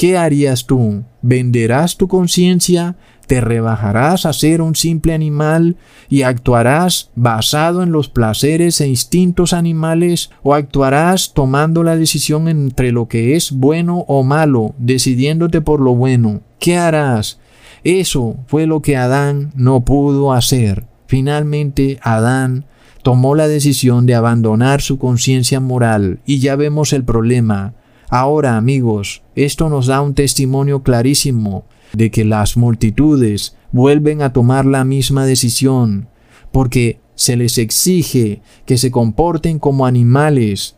[0.01, 1.03] ¿Qué harías tú?
[1.21, 2.95] ¿Venderás tu conciencia
[3.27, 5.77] te rebajarás a ser un simple animal
[6.09, 12.91] y actuarás basado en los placeres e instintos animales o actuarás tomando la decisión entre
[12.91, 16.41] lo que es bueno o malo, decidiéndote por lo bueno.
[16.57, 17.37] ¿Qué harás?
[17.83, 20.87] Eso fue lo que Adán no pudo hacer.
[21.05, 22.65] Finalmente Adán
[23.03, 27.75] tomó la decisión de abandonar su conciencia moral y ya vemos el problema.
[28.13, 34.65] Ahora, amigos, esto nos da un testimonio clarísimo de que las multitudes vuelven a tomar
[34.65, 36.09] la misma decisión,
[36.51, 40.75] porque se les exige que se comporten como animales.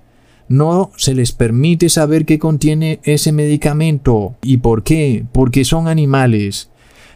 [0.47, 6.69] No se les permite saber qué contiene ese medicamento y por qué, porque son animales.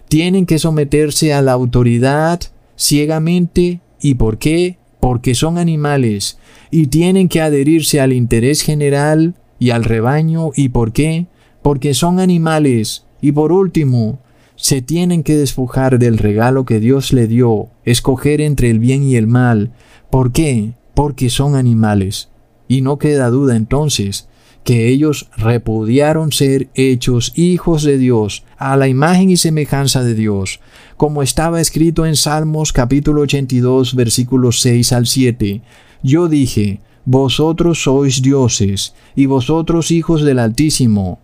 [0.09, 2.41] Tienen que someterse a la autoridad
[2.75, 6.39] ciegamente y por qué, porque son animales
[6.71, 11.27] y tienen que adherirse al interés general y al rebaño y por qué,
[11.61, 14.19] porque son animales y por último,
[14.55, 19.15] se tienen que despojar del regalo que Dios le dio, escoger entre el bien y
[19.15, 19.71] el mal.
[20.09, 20.73] ¿Por qué?
[20.95, 22.29] Porque son animales.
[22.67, 24.27] Y no queda duda entonces
[24.63, 30.59] que ellos repudiaron ser hechos hijos de Dios, a la imagen y semejanza de Dios,
[30.97, 35.61] como estaba escrito en Salmos capítulo 82 versículos 6 al 7.
[36.03, 41.19] Yo dije, Vosotros sois dioses, y vosotros hijos del Altísimo.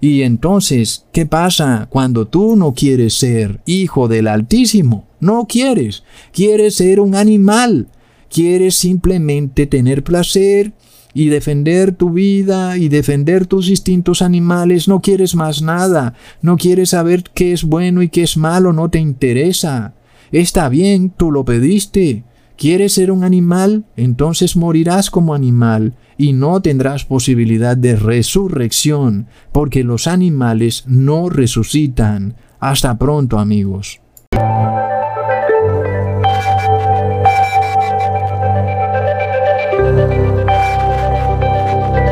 [0.00, 5.08] Y entonces, ¿qué pasa cuando tú no quieres ser hijo del Altísimo?
[5.18, 7.88] No quieres, quieres ser un animal,
[8.30, 10.72] quieres simplemente tener placer
[11.14, 16.90] y defender tu vida y defender tus instintos animales, no quieres más nada, no quieres
[16.90, 19.94] saber qué es bueno y qué es malo, no te interesa.
[20.30, 22.22] Está bien, tú lo pediste,
[22.56, 23.84] ¿Quieres ser un animal?
[23.96, 32.36] Entonces morirás como animal y no tendrás posibilidad de resurrección, porque los animales no resucitan.
[32.60, 34.00] Hasta pronto amigos.